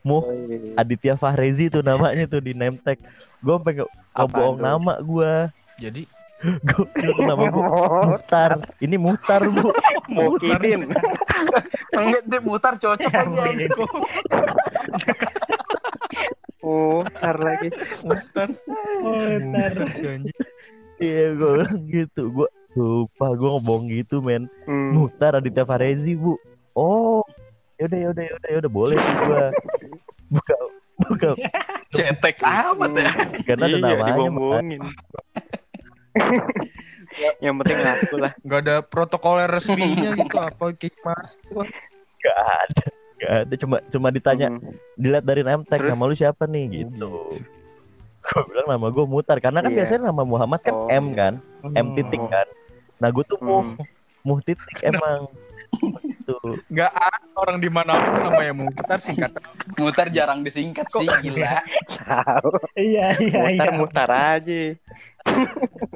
Muh 0.00 0.20
Oh, 0.20 0.30
iya. 0.46 0.76
Aditya 0.76 1.14
Fahrezi 1.16 1.66
tuh 1.66 1.80
namanya 1.80 2.28
tuh 2.28 2.38
di 2.38 2.52
name 2.52 2.78
tag 2.78 3.00
gue 3.40 3.50
sampai 3.50 3.82
ngebohong 4.14 4.58
nama 4.58 5.00
gue 5.00 5.32
Jadi 5.76 6.02
gue 6.68 6.84
nama 7.18 7.44
gue 7.48 7.62
Muhtar 8.12 8.50
ini 8.78 8.94
Muhtar 8.94 9.42
bu 9.48 9.72
Mukidin. 10.06 10.92
Enggak 11.90 12.22
dia 12.28 12.40
mutar 12.40 12.74
cocok 12.76 13.10
lagi. 13.10 13.64
Mutar 16.60 17.36
lagi. 17.40 17.68
Mutar. 18.04 18.48
Mutar. 19.00 19.72
Iya 20.96 21.24
gue 21.32 21.50
bilang 21.52 21.82
gitu 21.86 22.22
gue 22.30 22.48
lupa 22.74 23.26
gue 23.32 23.50
ngebohong 23.50 23.86
gitu 23.88 24.16
men 24.18 24.46
Hmm. 24.62 24.90
Muhtar 24.92 25.34
Aditya 25.34 25.62
Fahrezi 25.62 26.14
bu 26.14 26.34
oh 26.72 27.22
yaudah 27.76 27.98
yaudah 28.00 28.24
yaudah 28.24 28.48
yaudah 28.50 28.70
boleh 28.72 28.96
tuh 28.96 29.14
gue 29.20 29.44
buka 30.30 30.54
buka 31.00 31.28
Cetek 31.90 32.38
amat 32.40 32.90
ya. 32.92 33.10
karena 33.44 33.64
ada 33.64 33.70
Iya, 33.70 33.78
namanya 33.78 33.98
Mas. 34.00 34.08
dibombongin. 34.08 34.82
Yang 37.38 37.54
penting 37.56 37.78
ngaku 37.78 38.16
lah. 38.18 38.32
Gak 38.40 38.60
ada 38.60 38.76
protokoler 38.82 39.46
resminya 39.48 40.10
gitu 40.12 40.36
apa 40.36 40.64
kayak 40.72 40.94
mas. 41.00 41.30
Gak 42.18 42.36
ada 42.38 42.84
Gak 43.14 43.32
ada 43.40 43.54
cuma 43.56 43.76
cuma 43.84 44.08
ditanya 44.10 44.48
Hmm. 44.50 44.74
dilihat 44.94 45.22
dari 45.22 45.42
Terus? 45.42 45.86
nama 45.88 46.02
lu 46.04 46.14
siapa 46.14 46.44
nih 46.44 46.64
gitu 46.80 47.08
gue 48.24 48.42
bilang 48.46 48.66
nama 48.66 48.86
gue 48.88 49.04
mutar 49.04 49.36
karena 49.36 49.60
kan 49.60 49.68
Iya. 49.68 49.78
biasanya 49.78 50.02
nama 50.08 50.22
Muhammad 50.22 50.60
kan 50.60 50.74
Oh, 50.74 50.88
M 50.88 51.06
iya. 51.06 51.14
kan 51.14 51.34
M 51.70 51.86
titik 51.94 52.22
kan 52.24 52.48
nah 52.96 53.08
gue 53.08 53.24
tuh 53.24 53.36
Muh 53.38 53.62
Hmm. 53.62 53.76
Muhtitik 54.24 54.80
emang. 54.80 55.28
Tuh. 56.24 56.56
Nggak 56.72 56.96
ada 56.96 57.28
orang 57.36 57.60
di 57.60 57.68
mana 57.68 57.92
pun 57.92 58.24
namanya 58.24 58.56
Muhtar 58.56 58.96
singkatan. 58.96 59.36
Mutar 59.76 60.08
jarang 60.08 60.40
disingkat 60.40 60.88
sih, 60.88 61.04
gila. 61.04 61.60
Iya 62.72 63.20
iya 63.20 63.40
iya. 63.44 63.68
Mutar-mutar 63.68 64.08
aja. 64.08 64.80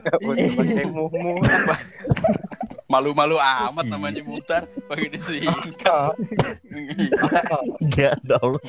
Gak 0.04 0.18
boleh 0.20 0.44
pakai 0.52 0.84
mumu. 0.92 1.40
Malu-malu 2.84 3.40
amat 3.40 3.84
namanya 3.88 4.20
mutar, 4.20 4.68
pakai 4.84 5.08
disingkat. 5.08 6.12
Enggak 7.80 8.16
dong. 8.24 8.60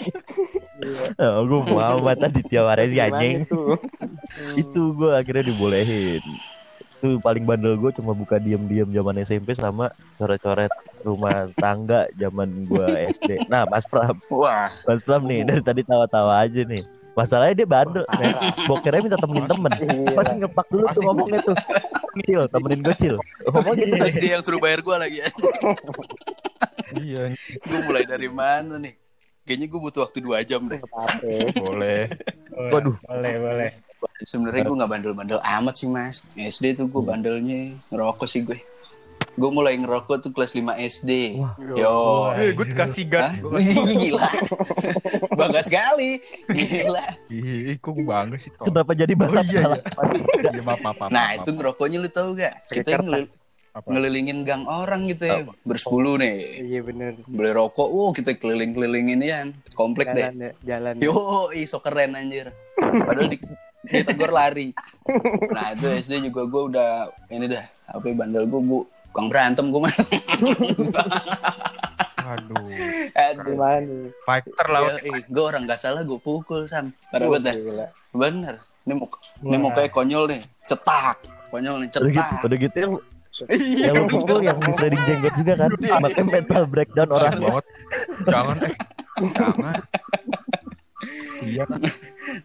Oh, 1.20 1.44
gue 1.46 1.62
Muhammad 1.76 2.18
tadi 2.20 2.40
tiap 2.46 2.72
hari 2.72 2.92
si 2.94 2.98
anjing. 3.00 3.44
Itu. 3.44 3.76
Itu 4.62 4.82
gue 4.96 5.12
akhirnya 5.12 5.52
dibolehin. 5.52 6.24
Itu 7.00 7.20
paling 7.24 7.48
bandel 7.48 7.80
gue 7.80 7.92
cuma 7.96 8.12
buka 8.12 8.40
diem-diem 8.40 8.92
zaman 8.92 9.16
SMP 9.24 9.56
sama 9.56 9.92
coret-coret 10.20 10.72
rumah 11.04 11.48
tangga 11.56 12.08
zaman 12.20 12.68
gue 12.68 12.88
SD. 13.16 13.48
Nah, 13.48 13.64
Mas 13.68 13.88
Pram, 13.88 14.20
Wah, 14.32 14.72
Mas 14.84 15.00
Pram 15.04 15.24
nih 15.24 15.48
dari 15.48 15.62
tadi 15.64 15.82
tawa-tawa 15.88 16.44
aja 16.44 16.64
nih. 16.64 16.84
Masalahnya 17.18 17.56
dia 17.64 17.68
bandel, 17.68 18.06
men. 18.16 18.32
Bokernya 18.64 19.02
minta 19.04 19.20
temenin 19.20 19.44
temen. 19.44 19.72
Iya. 19.76 20.16
Pasti 20.16 20.34
ngepak 20.40 20.68
dulu 20.72 20.86
tuh 20.88 21.02
ngomongnya 21.04 21.40
tuh. 21.44 21.56
Cil, 22.24 22.42
temenin 22.48 22.80
gue 22.80 22.96
Cil. 22.96 23.16
Ngomong 23.44 23.76
gitu. 23.76 23.96
terus 24.00 24.16
dia 24.16 24.32
yang 24.40 24.44
suruh 24.46 24.62
bayar 24.62 24.80
gua 24.80 25.04
lagi. 25.04 25.20
Iya, 26.90 27.38
gue 27.38 27.80
mulai 27.86 28.02
dari 28.02 28.26
mana 28.26 28.82
nih? 28.82 28.98
Kayaknya 29.50 29.68
gue 29.74 29.80
butuh 29.82 30.02
waktu 30.06 30.22
dua 30.22 30.46
jam 30.46 30.62
deh. 30.70 30.78
boleh. 31.58 32.06
Waduh. 32.70 32.94
Boleh 33.02 33.34
boleh. 33.42 33.72
Sebenarnya 34.22 34.62
gue 34.62 34.76
nggak 34.78 34.92
bandel-bandel 34.94 35.40
amat 35.42 35.74
sih 35.74 35.90
mas. 35.90 36.22
SD 36.38 36.78
tuh 36.78 36.86
gue 36.86 37.02
bandelnya 37.02 37.74
ngerokok 37.90 38.30
sih 38.30 38.46
gue. 38.46 38.62
Gue 39.34 39.50
mulai 39.50 39.74
ngerokok 39.82 40.22
tuh 40.22 40.32
kelas 40.38 40.54
5 40.54 40.70
SD. 40.78 41.42
Yo. 41.74 42.30
Eh, 42.38 42.54
gue 42.54 42.66
dikasih 42.70 43.10
gas. 43.10 43.42
Gila. 43.42 44.30
Bangga 45.42 45.66
sekali. 45.66 46.22
Gila. 46.46 47.06
Ih, 47.34 47.74
kok 47.82 47.98
bangga 48.06 48.38
sih, 48.38 48.54
Tom. 48.54 48.70
Kenapa 48.70 48.94
jadi 48.94 49.18
Oh 49.18 49.34
bahas 49.34 49.50
iya, 49.50 49.66
iya. 49.66 50.62
Iya, 50.62 51.10
Nah 51.10 51.28
itu 51.42 51.50
ngerokoknya 51.58 51.98
lu 51.98 52.10
tau 52.14 52.38
gak? 52.38 52.54
Kita 52.70 53.02
Kertas. 53.02 53.49
Apa? 53.80 53.96
ngelilingin 53.96 54.44
gang 54.44 54.68
orang 54.68 55.08
gitu 55.08 55.24
ya. 55.24 55.48
Bersepuluh 55.64 56.20
nih. 56.20 56.36
Iya 56.68 56.80
bener. 56.84 57.16
Beli 57.24 57.52
rokok, 57.56 57.88
wow 57.88 58.12
kita 58.12 58.36
keliling-kelilingin 58.36 59.24
ya. 59.24 59.48
Komplek 59.72 60.12
deh. 60.12 60.28
Jalan 60.28 60.44
ya, 60.44 60.52
jalan. 60.68 60.94
Yo, 61.00 61.16
ih 61.56 61.64
so 61.64 61.80
keren 61.80 62.20
anjir. 62.20 62.52
Padahal 62.76 63.32
di, 63.32 63.40
ditegur 63.88 64.36
lari. 64.36 64.76
Nah 65.56 65.72
itu 65.80 65.88
SD 66.04 66.28
juga 66.28 66.44
gue 66.44 66.62
udah 66.76 66.90
ini 67.32 67.48
dah. 67.48 67.64
Apa 67.88 68.12
ya, 68.12 68.14
bandel 68.20 68.44
gue, 68.46 68.60
gue 68.60 68.84
Kang 69.10 69.26
berantem 69.26 69.74
gue 69.74 69.82
mah. 69.82 69.96
Aduh. 72.30 72.62
Aduh. 73.18 73.44
Gimana 73.48 73.80
nih? 73.82 74.12
Fighter 74.22 74.68
lah. 74.70 74.80
Ya, 75.02 75.20
gue 75.26 75.44
orang 75.44 75.66
gak 75.66 75.82
salah 75.82 76.06
gue 76.06 76.20
pukul 76.22 76.70
sam. 76.70 76.94
Parah 77.10 77.26
banget 77.32 77.58
dah. 77.58 77.90
Bener. 78.14 78.56
Ini 78.86 78.94
mau 78.98 79.08
ini 79.46 79.56
mau 79.58 79.72
kayak 79.74 79.92
konyol 79.94 80.30
nih. 80.30 80.42
Cetak. 80.70 81.26
Konyol 81.50 81.82
nih 81.82 81.90
Udah 81.90 82.02
gitu, 82.06 82.22
cetak. 82.22 82.46
udah 82.46 82.58
gitu 82.62 82.76
yang 82.78 82.94
Iya. 83.48 83.96
yang 83.96 83.96
lu 83.96 84.06
pukul 84.12 84.40
yang 84.44 84.60
di 84.60 84.72
sliding 84.76 85.04
jenggot 85.08 85.34
juga 85.40 85.54
kan. 85.56 85.72
Makanya 86.04 86.26
mental 86.28 86.64
breakdown 86.68 87.10
orang. 87.16 87.34
banget. 87.40 87.66
Jangan 88.28 88.58
eh. 88.66 88.76
Jangan. 89.32 89.80
Iya 91.40 91.64
kan. 91.64 91.82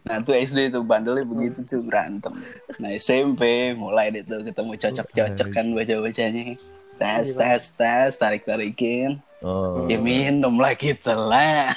Nah 0.07 0.15
tuh 0.23 0.35
SD 0.39 0.71
tuh 0.71 0.83
bandelnya 0.87 1.27
begitu 1.27 1.59
tuh 1.67 1.83
berantem. 1.83 2.31
Nah 2.79 2.89
SMP 2.95 3.75
mulai 3.75 4.15
deh 4.15 4.23
tuh 4.23 4.39
ketemu 4.47 4.71
cocok-cocok 4.79 5.47
kan 5.51 5.65
baca-bacanya. 5.75 6.55
Tes 6.95 7.27
tes 7.35 7.63
tes 7.75 8.11
tarik 8.15 8.47
tarikin. 8.47 9.19
Oh. 9.43 9.83
Ya 9.91 9.99
minum 9.99 10.55
lah 10.57 10.73
kita 10.73 11.11
lah. 11.13 11.75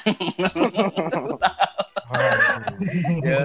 Ya, 3.21 3.45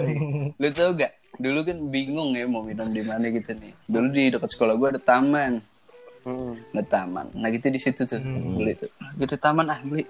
lu 0.55 0.67
tau 0.71 0.95
gak? 0.95 1.11
Dulu 1.39 1.59
kan 1.65 1.77
bingung 1.89 2.37
ya 2.37 2.45
mau 2.45 2.61
minum 2.61 2.89
di 2.93 3.01
mana 3.01 3.25
gitu 3.33 3.57
nih. 3.57 3.73
Dulu 3.89 4.07
di 4.13 4.23
dekat 4.29 4.49
sekolah 4.53 4.73
gua 4.77 4.93
ada 4.93 5.01
taman. 5.01 5.61
Hmm. 6.23 6.55
Ada 6.71 6.83
taman. 6.87 7.33
Nah 7.33 7.49
gitu 7.49 7.67
di 7.73 7.79
situ 7.81 8.05
tuh 8.05 8.21
beli 8.57 8.77
tuh. 8.77 8.91
Gitu 9.17 9.35
taman 9.41 9.65
ah 9.67 9.79
beli. 9.81 10.05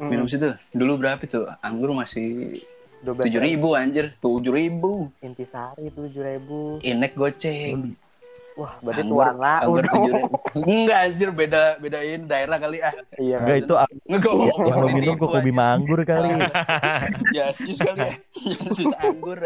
Minum 0.00 0.26
situ. 0.26 0.50
Dulu 0.74 0.98
berapa 1.00 1.22
tuh? 1.28 1.46
Anggur 1.60 1.94
masih 1.94 2.58
tujuh 3.04 3.40
ribu 3.40 3.78
anjir. 3.78 4.16
Tujuh 4.18 4.52
ribu. 4.52 5.08
Intisari 5.22 5.92
tujuh 5.94 6.22
ribu. 6.24 6.82
Inek 6.82 7.14
goceng. 7.14 7.94
Wah, 8.58 8.76
berarti 8.82 9.02
Anggur, 9.06 9.22
tuan 9.22 9.36
lah. 9.38 9.58
anggur 9.62 9.84
tujuh. 9.86 10.14
Enggak 10.66 10.98
anjir 11.06 11.28
beda 11.30 11.62
bedain 11.78 12.20
daerah 12.26 12.56
kali 12.58 12.78
ah. 12.82 12.92
Iya. 13.16 13.36
Enggak 13.40 13.58
itu 13.62 13.74
Enggak 14.10 14.32
yang 14.66 14.78
lo 14.82 14.88
minum 14.90 15.14
kok 15.16 15.28
kopi 15.30 15.52
manggur 15.54 16.00
kali. 16.02 16.28
Ya 17.30 17.54
jus 17.54 17.78
kali 17.78 18.00
ya. 18.04 18.14
Jus 18.74 18.92
anggur. 19.00 19.38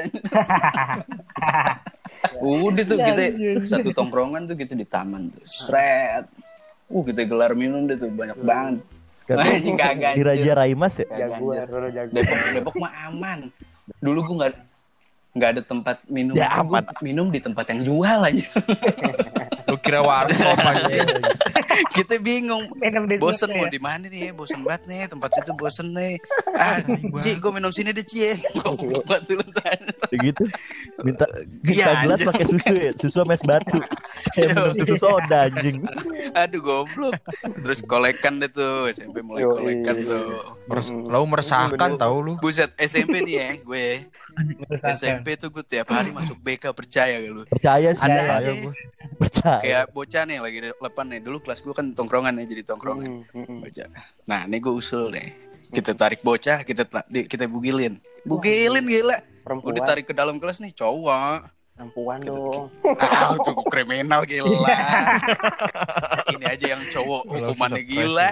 Udah 2.41 2.85
tuh 2.89 2.99
kita 2.99 3.23
satu 3.69 3.89
tongkrongan 3.93 4.49
tuh 4.49 4.57
gitu 4.57 4.73
di 4.73 4.87
taman 4.89 5.31
tuh. 5.31 5.45
Sret. 5.45 6.25
Uh 6.89 7.05
kita 7.05 7.29
gelar 7.29 7.53
minum 7.53 7.85
deh 7.85 8.01
tuh 8.01 8.09
banyak 8.09 8.41
banget. 8.41 8.83
Sekarang 9.25 9.47
di 10.17 10.23
Raja. 10.25 10.53
Raimas 10.57 11.01
ya. 11.01 11.07
Jaguar. 11.29 11.69
Depok 12.13 12.39
Depok 12.57 12.75
mah 12.81 12.93
aman. 13.13 13.53
Dulu 14.01 14.21
gua 14.33 14.35
nggak 14.49 14.53
nggak 15.35 15.51
ada 15.59 15.63
tempat 15.67 15.97
minum. 16.07 16.39
Ya, 16.39 16.63
aman. 16.63 16.87
minum 17.03 17.27
di 17.29 17.43
tempat 17.43 17.67
yang 17.75 17.83
jual 17.83 18.19
aja. 18.23 18.47
Lu 19.65 19.77
kira 19.79 20.01
warkop 20.01 20.59
aja. 20.71 21.05
kita 21.91 22.19
bingung. 22.19 22.69
Bosen 23.17 23.51
mau 23.51 23.67
ya. 23.67 23.73
di 23.73 23.81
mana 23.81 24.05
nih? 24.05 24.31
Bosen 24.31 24.61
banget 24.61 24.83
nih 24.87 25.01
tempat 25.07 25.31
situ 25.33 25.53
bosen 25.55 25.91
nih. 25.91 26.21
Ah, 26.55 26.79
Ci, 27.19 27.35
gue 27.35 27.51
minum 27.51 27.71
sini 27.71 27.91
deh, 27.91 28.05
Ci. 28.05 28.37
Gue 28.55 29.01
buat 29.01 29.25
dulu 29.25 29.43
gitu. 30.15 30.45
Minta 31.03 31.27
minta 31.27 31.75
Iya, 31.75 32.07
gelas 32.07 32.21
pakai 32.23 32.45
susu 32.47 32.73
ya, 32.73 32.91
susu 32.95 33.17
sama 33.17 33.35
es 33.35 33.43
batu. 33.43 33.79
Kayak 34.35 34.49
minum 34.55 34.73
susu 34.79 34.95
soda 34.97 35.39
anjing. 35.49 35.83
Aduh 36.33 36.61
goblok. 36.61 37.19
Terus 37.43 37.81
kolekan 37.83 38.39
deh 38.39 38.49
tuh, 38.49 38.87
SMP 38.89 39.21
mulai 39.21 39.43
kolekan 39.43 39.97
tuh. 40.01 40.55
Meres- 40.71 40.95
Lu 40.95 41.27
meresahkan 41.27 41.91
tau 41.99 42.23
lu. 42.23 42.39
Buset, 42.39 42.71
SMP 42.79 43.25
nih 43.25 43.35
ya, 43.35 43.49
gue. 43.59 43.89
SMP 44.91 45.35
tuh 45.35 45.51
gue 45.51 45.63
tiap 45.63 45.91
hari 45.91 46.11
masuk 46.11 46.39
BK 46.39 46.71
percaya 46.71 47.19
gak 47.19 47.33
lu? 47.33 47.43
Percaya 47.47 47.89
sih, 47.91 48.03
Ada 48.03 48.15
percaya 48.15 48.35
aja. 48.39 48.53
Percaya. 49.15 49.61
Kayak 49.61 49.85
bocah 49.91 50.23
nih 50.25 50.39
lagi 50.39 50.59
lepan 50.75 51.07
nih. 51.09 51.21
Dulu 51.21 51.39
kelas 51.41 51.61
gue 51.61 51.73
kan 51.73 51.87
tongkrongan 51.93 52.39
ya, 52.39 52.45
jadi 52.47 52.63
tongkrongan. 52.65 53.25
Hmm, 53.31 53.45
hmm. 53.45 53.59
Bocah. 53.63 53.87
Nah, 54.25 54.41
ini 54.45 54.57
gue 54.59 54.75
usul 54.75 55.11
deh. 55.11 55.29
Kita 55.71 55.91
tarik 55.91 56.21
bocah, 56.21 56.63
kita 56.63 56.87
kita 57.27 57.45
bugilin. 57.47 57.99
Bugilin 58.23 58.85
gila. 58.85 59.19
Perempuan, 59.43 59.71
Udah 59.71 59.83
tarik 59.85 60.07
ke 60.07 60.15
dalam 60.15 60.39
kelas 60.39 60.59
nih, 60.59 60.73
cowok. 60.73 61.51
perempuan 61.75 62.23
dong. 62.23 62.71
Ah, 63.03 63.35
cukup 63.37 63.67
kriminal 63.67 64.23
gila. 64.23 64.71
Ini 66.31 66.45
aja 66.47 66.67
yang 66.79 66.83
cowok 66.87 67.23
hukumannya 67.27 67.83
gila. 67.83 68.31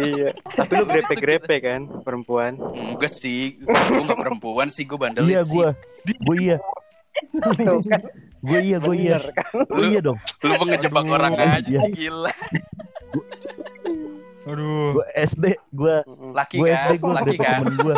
iya. 0.00 0.32
Tapi 0.32 0.72
lu 0.72 0.84
grepe-grepe 0.88 1.60
kan, 1.60 1.84
perempuan. 2.00 2.56
Enggak 2.72 3.12
sih, 3.12 3.60
gue 3.60 4.02
gak 4.02 4.16
perempuan 4.18 4.72
sih, 4.72 4.88
gue 4.88 4.96
bandel 4.96 5.28
Iya 5.28 5.44
sih. 5.44 5.52
gue, 5.52 5.68
gue 6.08 6.36
iya, 6.40 6.56
Tuh 7.28 7.80
kan. 7.84 8.00
gue 8.40 8.60
iya, 8.64 8.76
gue 8.80 8.94
iya, 8.96 9.16
kan? 9.20 9.52
gue 9.68 9.84
iya 9.86 10.00
dong. 10.00 10.18
Lu 10.40 10.54
pengejebak 10.56 11.04
orang 11.04 11.34
aja 11.36 11.60
Iya. 11.60 11.80
sih 11.84 11.92
gila. 11.92 12.32
Aduh. 14.48 14.96
Gue 14.96 15.04
SD, 15.14 15.44
gue. 15.70 15.94
Laki 16.32 16.56
gue 16.58 16.68
kan, 16.68 16.88
SD 16.88 16.92
gue 16.96 17.12
laki 17.12 17.36
kan. 17.36 17.60
temen 17.60 17.76
gue. 17.76 17.94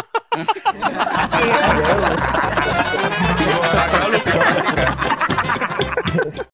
Olahraga 3.53 3.99
lu 4.03 4.19